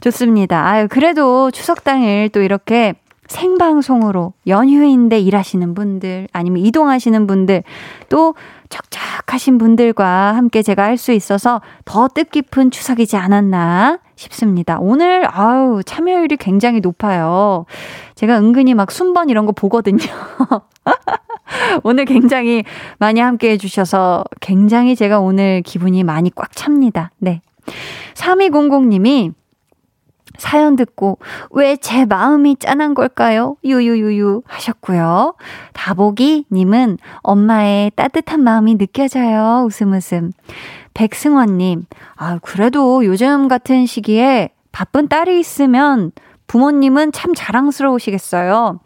좋습니다. 0.00 0.66
아유, 0.66 0.88
그래도 0.90 1.50
추석 1.50 1.84
당일 1.84 2.28
또 2.30 2.42
이렇게 2.42 2.94
생방송으로 3.28 4.34
연휴인데 4.46 5.18
일하시는 5.18 5.74
분들 5.74 6.28
아니면 6.32 6.64
이동하시는 6.64 7.26
분들 7.26 7.62
또 8.10 8.34
척척하신 8.68 9.56
분들과 9.58 10.34
함께 10.36 10.62
제가 10.62 10.82
할 10.84 10.98
수 10.98 11.12
있어서 11.12 11.60
더 11.84 12.08
뜻깊은 12.08 12.70
추석이지 12.70 13.16
않았나 13.16 13.98
싶습니다. 14.16 14.78
오늘 14.80 15.26
아우 15.30 15.82
참여율이 15.82 16.36
굉장히 16.36 16.80
높아요. 16.80 17.64
제가 18.14 18.38
은근히 18.38 18.74
막 18.74 18.90
순번 18.90 19.28
이런 19.30 19.46
거 19.46 19.52
보거든요. 19.52 19.98
오늘 21.82 22.04
굉장히 22.04 22.64
많이 22.98 23.20
함께 23.20 23.50
해주셔서 23.50 24.24
굉장히 24.40 24.96
제가 24.96 25.20
오늘 25.20 25.62
기분이 25.62 26.04
많이 26.04 26.30
꽉 26.34 26.52
찹니다. 26.54 27.10
네. 27.18 27.40
3200님이 28.14 29.32
사연 30.38 30.74
듣고 30.76 31.18
왜 31.50 31.76
제 31.76 32.04
마음이 32.04 32.56
짠한 32.56 32.94
걸까요? 32.94 33.56
유유유유 33.64 34.42
하셨고요. 34.46 35.34
다보기 35.72 36.46
님은 36.50 36.98
엄마의 37.22 37.92
따뜻한 37.94 38.42
마음이 38.42 38.76
느껴져요. 38.78 39.64
웃음 39.66 39.92
웃음. 39.92 40.32
백승원 40.94 41.58
님. 41.58 41.86
아, 42.16 42.38
그래도 42.42 43.04
요즘 43.04 43.48
같은 43.48 43.86
시기에 43.86 44.50
바쁜 44.72 45.08
딸이 45.08 45.38
있으면 45.38 46.12
부모님은 46.46 47.12
참 47.12 47.32
자랑스러우시겠어요. 47.34 48.80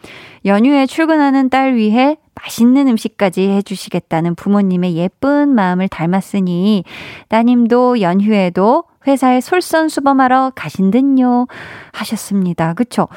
연휴에 0.45 0.87
출근하는 0.87 1.51
딸 1.51 1.75
위해 1.75 2.17
맛있는 2.43 2.89
음식까지 2.89 3.49
해주시겠다는 3.49 4.35
부모님의 4.35 4.97
예쁜 4.97 5.55
마음을 5.55 5.89
닮았으니 5.89 6.85
따님도 7.29 8.01
연휴에도 8.01 8.85
회사에 9.07 9.41
솔선수범하러 9.41 10.53
가신 10.55 10.91
듯요 10.91 11.47
하셨습니다. 11.93 12.75
그쵸? 12.75 13.09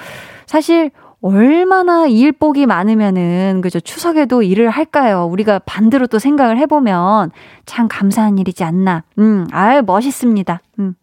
사실 0.45 0.91
얼마나 1.21 2.07
일복이 2.07 2.65
많으면은, 2.65 3.61
그죠. 3.61 3.79
추석에도 3.79 4.41
일을 4.41 4.71
할까요? 4.71 5.27
우리가 5.31 5.59
반대로 5.59 6.07
또 6.07 6.17
생각을 6.17 6.57
해보면 6.57 7.31
참 7.65 7.87
감사한 7.87 8.39
일이지 8.39 8.63
않나. 8.63 9.03
음, 9.19 9.47
아유, 9.51 9.83
멋있습니다. 9.85 10.61
음. 10.79 10.95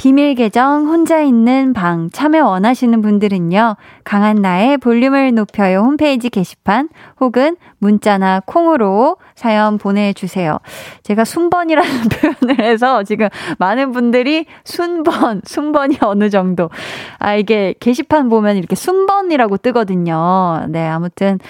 비밀 0.00 0.36
계정 0.36 0.86
혼자 0.86 1.20
있는 1.20 1.72
방 1.72 2.08
참여 2.10 2.46
원하시는 2.46 3.02
분들은요. 3.02 3.74
강한 4.04 4.36
나의 4.36 4.78
볼륨을 4.78 5.34
높여요 5.34 5.80
홈페이지 5.80 6.30
게시판 6.30 6.88
혹은 7.18 7.56
문자나 7.78 8.42
콩으로 8.46 9.16
사연 9.34 9.76
보내주세요. 9.76 10.60
제가 11.02 11.24
순번이라는 11.24 11.90
표현을 12.38 12.60
해서 12.60 13.02
지금 13.02 13.28
많은 13.58 13.90
분들이 13.90 14.46
순번, 14.62 15.42
순번이 15.44 15.98
어느 16.02 16.30
정도. 16.30 16.70
아, 17.18 17.34
이게 17.34 17.74
게시판 17.80 18.28
보면 18.28 18.56
이렇게 18.56 18.76
순번이라고 18.76 19.56
뜨거든요. 19.56 20.64
네, 20.68 20.86
아무튼. 20.86 21.40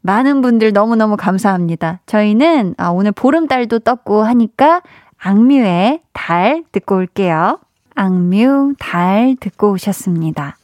많은 0.00 0.42
분들 0.42 0.72
너무너무 0.72 1.16
감사합니다. 1.16 2.00
저희는 2.06 2.74
아, 2.76 2.88
오늘 2.88 3.12
보름달도 3.12 3.78
떴고 3.78 4.24
하니까 4.24 4.82
악뮤의 5.16 6.00
달 6.12 6.64
듣고 6.72 6.96
올게요. 6.96 7.60
악뮤, 7.94 8.74
달 8.78 9.36
듣고 9.38 9.72
오셨습니다. 9.72 10.56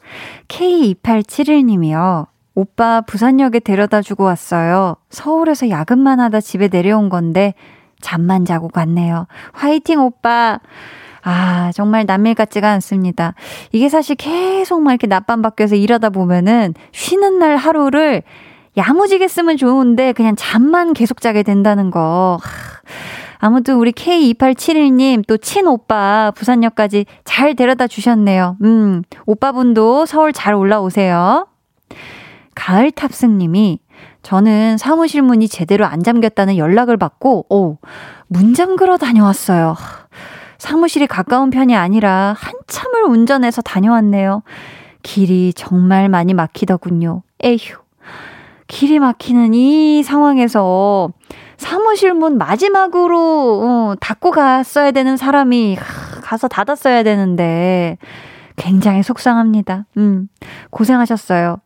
K2871님이요. 0.48 2.26
오빠 2.54 3.00
부산역에 3.00 3.60
데려다 3.60 4.02
주고 4.02 4.24
왔어요. 4.24 4.96
서울에서 5.08 5.70
야근만 5.70 6.20
하다 6.20 6.40
집에 6.40 6.68
내려온 6.68 7.08
건데 7.08 7.54
잠만 8.00 8.44
자고 8.44 8.68
갔네요. 8.68 9.26
화이팅 9.52 10.00
오빠! 10.00 10.58
아, 11.22 11.70
정말 11.74 12.06
남일 12.06 12.34
같지가 12.34 12.70
않습니다. 12.72 13.34
이게 13.72 13.88
사실 13.88 14.16
계속 14.16 14.82
막 14.82 14.92
이렇게 14.92 15.06
낮밤 15.06 15.42
바뀌어서 15.42 15.76
일하다 15.76 16.10
보면은 16.10 16.74
쉬는 16.92 17.38
날 17.38 17.56
하루를 17.56 18.22
야무지게 18.76 19.28
쓰면 19.28 19.56
좋은데 19.56 20.12
그냥 20.12 20.34
잠만 20.36 20.92
계속 20.94 21.20
자게 21.20 21.42
된다는 21.42 21.90
거. 21.90 22.38
아무튼 23.40 23.76
우리 23.76 23.90
K2871님 23.92 25.26
또 25.26 25.38
친오빠 25.38 26.32
부산역까지 26.36 27.06
잘 27.24 27.56
데려다 27.56 27.86
주셨네요. 27.86 28.58
음, 28.62 29.02
오빠분도 29.24 30.04
서울 30.04 30.32
잘 30.32 30.54
올라오세요. 30.54 31.46
가을 32.54 32.90
탑승님이 32.90 33.80
저는 34.22 34.76
사무실 34.76 35.22
문이 35.22 35.48
제대로 35.48 35.86
안 35.86 36.02
잠겼다는 36.02 36.58
연락을 36.58 36.98
받고, 36.98 37.46
오, 37.48 37.78
문 38.28 38.52
잠그러 38.52 38.98
다녀왔어요. 38.98 39.74
사무실이 40.58 41.06
가까운 41.06 41.48
편이 41.48 41.74
아니라 41.74 42.34
한참을 42.36 43.04
운전해서 43.04 43.62
다녀왔네요. 43.62 44.42
길이 45.02 45.54
정말 45.54 46.10
많이 46.10 46.34
막히더군요. 46.34 47.22
에휴. 47.42 47.78
길이 48.66 48.98
막히는 48.98 49.54
이 49.54 50.02
상황에서 50.02 51.10
사무실 51.60 52.14
문 52.14 52.38
마지막으로 52.38 53.60
어, 53.62 53.94
닫고 54.00 54.30
갔어야 54.30 54.92
되는 54.92 55.18
사람이 55.18 55.74
하, 55.74 56.20
가서 56.22 56.48
닫았어야 56.48 57.02
되는데 57.02 57.98
굉장히 58.56 59.02
속상합니다. 59.02 59.84
음, 59.98 60.28
고생하셨어요. 60.70 61.60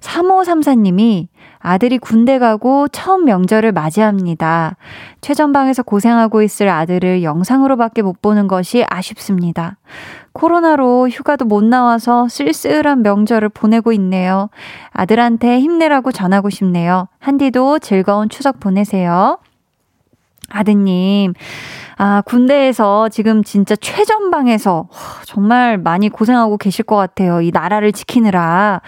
3534님이 0.00 1.28
아들이 1.60 1.98
군대 1.98 2.38
가고 2.38 2.88
처음 2.88 3.26
명절을 3.26 3.72
맞이합니다. 3.72 4.76
최전방에서 5.20 5.82
고생하고 5.82 6.42
있을 6.42 6.68
아들을 6.68 7.22
영상으로밖에 7.22 8.02
못 8.02 8.20
보는 8.22 8.48
것이 8.48 8.84
아쉽습니다. 8.88 9.76
코로나로 10.32 11.08
휴가도 11.08 11.44
못 11.44 11.62
나와서 11.62 12.28
쓸쓸한 12.28 13.02
명절을 13.02 13.50
보내고 13.50 13.92
있네요. 13.92 14.48
아들한테 14.92 15.60
힘내라고 15.60 16.12
전하고 16.12 16.48
싶네요. 16.48 17.08
한디도 17.18 17.80
즐거운 17.80 18.28
추석 18.30 18.58
보내세요. 18.58 19.38
아드님, 20.50 21.34
아, 21.96 22.22
군대에서 22.22 23.08
지금 23.08 23.42
진짜 23.44 23.76
최전방에서 23.76 24.88
정말 25.24 25.78
많이 25.78 26.08
고생하고 26.08 26.56
계실 26.56 26.84
것 26.84 26.96
같아요. 26.96 27.40
이 27.40 27.50
나라를 27.50 27.92
지키느라. 27.92 28.80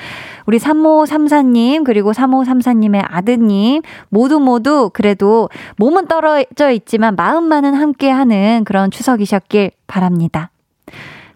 우리 0.47 0.59
3534님, 0.59 1.85
그리고 1.85 2.13
3534님의 2.13 3.05
아드님, 3.09 3.83
모두 4.09 4.41
모두 4.41 4.91
그래도 4.93 5.49
몸은 5.77 6.07
떨어져 6.07 6.71
있지만 6.71 7.17
마음만은 7.17 7.75
함께 7.75 8.11
하는 8.11 8.65
그런 8.65 8.91
추석이셨길 8.91 9.73
바랍니다. 9.87 10.51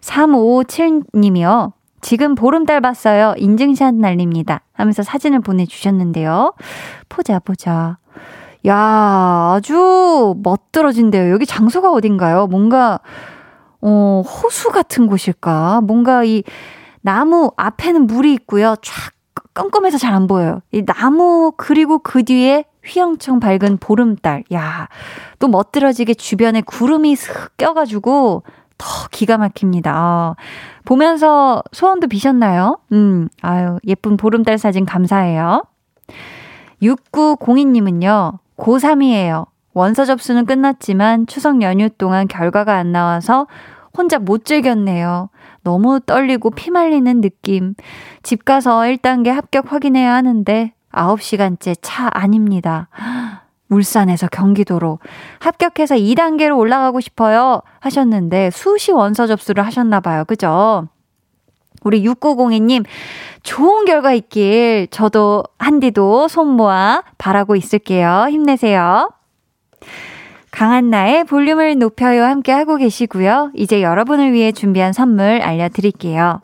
3557님이요. 0.01 1.73
지금 2.01 2.35
보름달 2.35 2.81
봤어요. 2.81 3.33
인증샷 3.37 3.95
날립니다. 3.95 4.61
하면서 4.73 5.03
사진을 5.03 5.41
보내주셨는데요. 5.41 6.53
보자, 7.09 7.39
보자. 7.39 7.97
야, 8.65 9.53
아주 9.55 10.35
멋들어진데요. 10.43 11.31
여기 11.31 11.45
장소가 11.45 11.91
어딘가요? 11.91 12.47
뭔가, 12.47 12.99
어, 13.81 14.23
호수 14.25 14.69
같은 14.71 15.07
곳일까? 15.07 15.81
뭔가 15.81 16.23
이 16.23 16.43
나무 17.01 17.51
앞에는 17.57 18.07
물이 18.07 18.33
있고요. 18.33 18.75
쫙 18.81 19.13
껌껌해서 19.53 19.97
잘 19.97 20.13
안 20.13 20.27
보여요. 20.27 20.61
이 20.71 20.83
나무, 20.85 21.51
그리고 21.57 21.99
그 21.99 22.23
뒤에 22.23 22.65
휘영청 22.85 23.39
밝은 23.39 23.77
보름달. 23.79 24.43
야, 24.53 24.87
또 25.39 25.47
멋들어지게 25.47 26.13
주변에 26.15 26.61
구름이 26.61 27.15
슥 27.15 27.55
껴가지고 27.57 28.43
더 28.77 28.87
기가 29.11 29.37
막힙니다. 29.37 29.95
어, 29.95 30.35
보면서 30.85 31.63
소원도 31.71 32.07
비셨나요? 32.07 32.79
음, 32.91 33.29
아유, 33.41 33.79
예쁜 33.87 34.17
보름달 34.17 34.57
사진 34.57 34.85
감사해요. 34.85 35.63
6902님은요, 36.81 38.37
고3이에요. 38.57 39.47
원서 39.73 40.05
접수는 40.05 40.45
끝났지만 40.45 41.27
추석 41.27 41.61
연휴 41.61 41.89
동안 41.89 42.27
결과가 42.27 42.75
안 42.75 42.91
나와서 42.91 43.47
혼자 43.95 44.19
못 44.19 44.45
즐겼네요. 44.45 45.29
너무 45.63 45.99
떨리고 45.99 46.51
피 46.51 46.71
말리는 46.71 47.21
느낌. 47.21 47.73
집 48.23 48.45
가서 48.45 48.79
1단계 48.81 49.29
합격 49.29 49.71
확인해야 49.71 50.13
하는데 50.13 50.73
9시간째 50.91 51.77
차 51.81 52.09
아닙니다. 52.13 52.89
울산에서 53.69 54.27
경기도로 54.29 54.99
합격해서 55.39 55.95
2단계로 55.95 56.57
올라가고 56.57 57.01
싶어요 57.01 57.61
하셨는데 57.81 58.49
수시 58.51 58.93
원서 58.93 59.27
접수를 59.27 59.65
하셨나 59.65 59.99
봐요. 59.99 60.23
그죠? 60.25 60.87
우리 61.87 62.03
6902님 62.03 62.83
좋은 63.43 63.85
결과 63.85 64.13
있길 64.13 64.87
저도 64.91 65.43
한디도 65.57 66.27
손 66.27 66.49
모아 66.49 67.01
바라고 67.17 67.55
있을게요. 67.55 68.27
힘내세요. 68.29 69.09
강한 70.51 70.89
나의 70.89 71.23
볼륨을 71.23 71.77
높여요 71.77 72.25
함께 72.25 72.51
하고 72.51 72.75
계시고요. 72.75 73.51
이제 73.55 73.81
여러분을 73.81 74.33
위해 74.33 74.51
준비한 74.51 74.91
선물 74.91 75.41
알려드릴게요. 75.41 76.41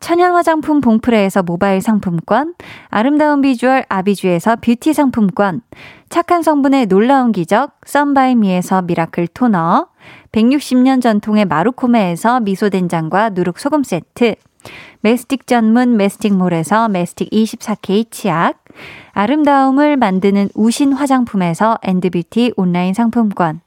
천연 0.00 0.34
화장품 0.34 0.80
봉프레에서 0.80 1.42
모바일 1.42 1.80
상품권, 1.80 2.54
아름다운 2.88 3.40
비주얼 3.40 3.84
아비주에서 3.88 4.56
뷰티 4.56 4.92
상품권, 4.92 5.62
착한 6.08 6.42
성분의 6.42 6.86
놀라운 6.86 7.32
기적 7.32 7.72
썬바이미에서 7.84 8.82
미라클 8.82 9.26
토너, 9.28 9.88
160년 10.30 11.02
전통의 11.02 11.46
마루코메에서 11.46 12.40
미소된장과 12.40 13.30
누룩소금 13.30 13.82
세트, 13.82 14.36
메스틱 15.00 15.46
전문 15.46 15.96
메스틱몰에서 15.96 16.88
메스틱 16.88 17.30
24K 17.30 18.10
치약, 18.10 18.64
아름다움을 19.12 19.96
만드는 19.96 20.50
우신 20.54 20.92
화장품에서 20.92 21.78
엔드뷰티 21.82 22.54
온라인 22.56 22.94
상품권, 22.94 23.60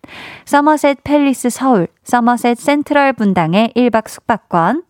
서머셋 0.45 1.03
팰리스 1.03 1.49
서울, 1.49 1.87
서머셋 2.03 2.57
센트럴 2.57 3.13
분당의 3.13 3.71
1박 3.75 4.09
숙박권, 4.09 4.83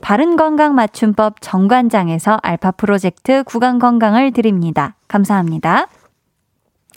바른건강 0.00 0.74
맞춤법 0.74 1.40
정관장에서 1.40 2.38
알파 2.42 2.70
프로젝트 2.72 3.44
구강건강을 3.44 4.32
드립니다. 4.32 4.96
감사합니다. 5.08 5.88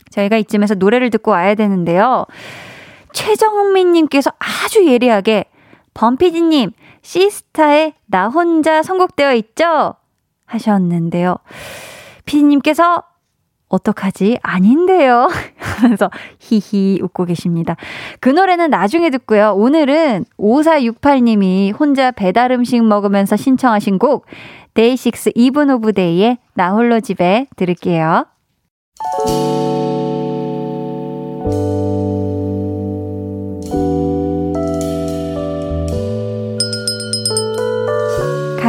저희가 0.10 0.38
이쯤에서 0.38 0.76
노래를 0.76 1.10
듣고 1.10 1.32
와야 1.32 1.56
되는데요. 1.56 2.26
최정민님께서 3.14 4.32
아주 4.40 4.86
예리하게 4.88 5.46
범피디님 5.94 6.72
시스타의 7.06 7.94
나 8.08 8.28
혼자 8.30 8.82
선곡되어 8.82 9.36
있죠? 9.36 9.94
하셨는데요. 10.48 11.38
피디님께서 12.26 13.04
어떡하지? 13.70 14.40
아닌데요. 14.42 15.30
하면서 15.58 16.10
히히 16.40 17.00
웃고 17.04 17.26
계십니다. 17.26 17.76
그 18.20 18.30
노래는 18.30 18.72
나중에 18.72 19.12
듣고요. 19.12 19.54
오늘은 19.56 20.26
5468님이 20.40 21.80
혼자 21.80 22.10
배달 22.10 22.52
음식 22.52 22.84
먹으면서 22.84 23.36
신청하신 23.36 24.00
곡 24.00 24.26
데이식스 24.74 25.32
Even 25.36 25.70
of 25.70 25.94
Day의 25.94 26.40
나 26.56 26.72
홀로 26.72 27.00
집에 27.02 27.48
들을게요. 27.56 28.26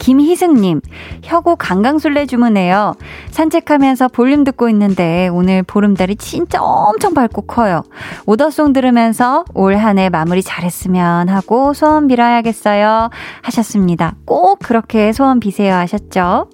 김희승님, 0.00 0.80
혁오 1.22 1.54
강강술래 1.56 2.26
주문해요. 2.26 2.94
산책하면서 3.30 4.08
볼륨 4.08 4.42
듣고 4.44 4.68
있는데 4.70 5.28
오늘 5.28 5.62
보름달이 5.62 6.16
진짜 6.16 6.60
엄청 6.60 7.14
밝고 7.14 7.42
커요. 7.42 7.82
order 8.26 8.52
song 8.52 8.72
들으면서 8.72 9.44
올 9.54 9.74
한 9.76 9.98
해 9.98 10.08
마무리 10.08 10.42
잘했으면 10.42 11.28
하고 11.28 11.74
소원 11.74 12.08
빌어야겠어요. 12.08 13.10
하셨습니다. 13.42 14.14
꼭 14.24 14.58
그렇게 14.62 15.12
소원 15.12 15.38
비세요 15.38 15.74
하셨죠? 15.74 16.48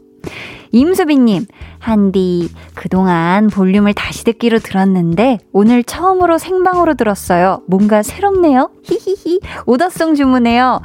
임수빈님, 0.76 1.46
한디, 1.78 2.50
그동안 2.74 3.48
볼륨을 3.48 3.94
다시 3.94 4.24
듣기로 4.24 4.58
들었는데, 4.58 5.38
오늘 5.52 5.82
처음으로 5.82 6.36
생방으로 6.38 6.94
들었어요. 6.94 7.62
뭔가 7.66 8.02
새롭네요? 8.02 8.70
히히히. 8.82 9.40
오더송 9.64 10.14
주문해요. 10.14 10.82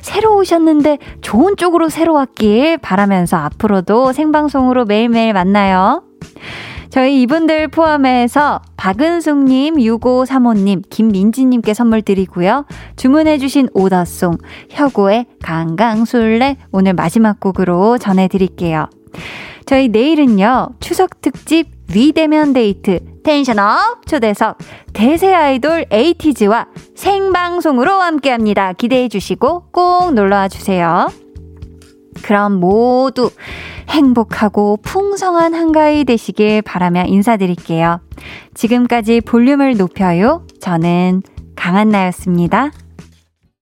새로 0.00 0.36
오셨는데 0.36 0.98
좋은 1.22 1.56
쪽으로 1.56 1.88
새로 1.88 2.14
왔길 2.14 2.78
바라면서 2.78 3.36
앞으로도 3.36 4.12
생방송으로 4.12 4.84
매일매일 4.84 5.32
만나요. 5.32 6.02
저희 6.90 7.22
이분들 7.22 7.68
포함해서 7.68 8.60
박은숙님, 8.76 9.76
6535님, 9.76 10.82
김민지님께 10.90 11.72
선물 11.72 12.02
드리고요. 12.02 12.66
주문해주신 12.96 13.70
오더송, 13.72 14.36
혁오의 14.70 15.26
강강술래 15.42 16.58
오늘 16.70 16.92
마지막 16.92 17.40
곡으로 17.40 17.96
전해드릴게요. 17.96 18.88
저희 19.66 19.88
내일은요, 19.88 20.70
추석 20.80 21.20
특집 21.20 21.68
위대면 21.94 22.52
데이트 22.52 23.00
텐션업 23.22 24.06
초대석 24.06 24.58
대세 24.92 25.32
아이돌 25.32 25.86
에이티즈와 25.90 26.66
생방송으로 26.94 27.92
함께 27.92 28.30
합니다. 28.30 28.72
기대해 28.72 29.08
주시고 29.08 29.66
꼭 29.70 30.14
놀러와 30.14 30.48
주세요. 30.48 31.08
그럼 32.22 32.54
모두 32.60 33.30
행복하고 33.88 34.78
풍성한 34.82 35.54
한가위 35.54 36.04
되시길 36.04 36.62
바라며 36.62 37.04
인사드릴게요. 37.06 38.00
지금까지 38.54 39.20
볼륨을 39.20 39.76
높여요. 39.76 40.46
저는 40.60 41.22
강한나였습니다. 41.56 42.70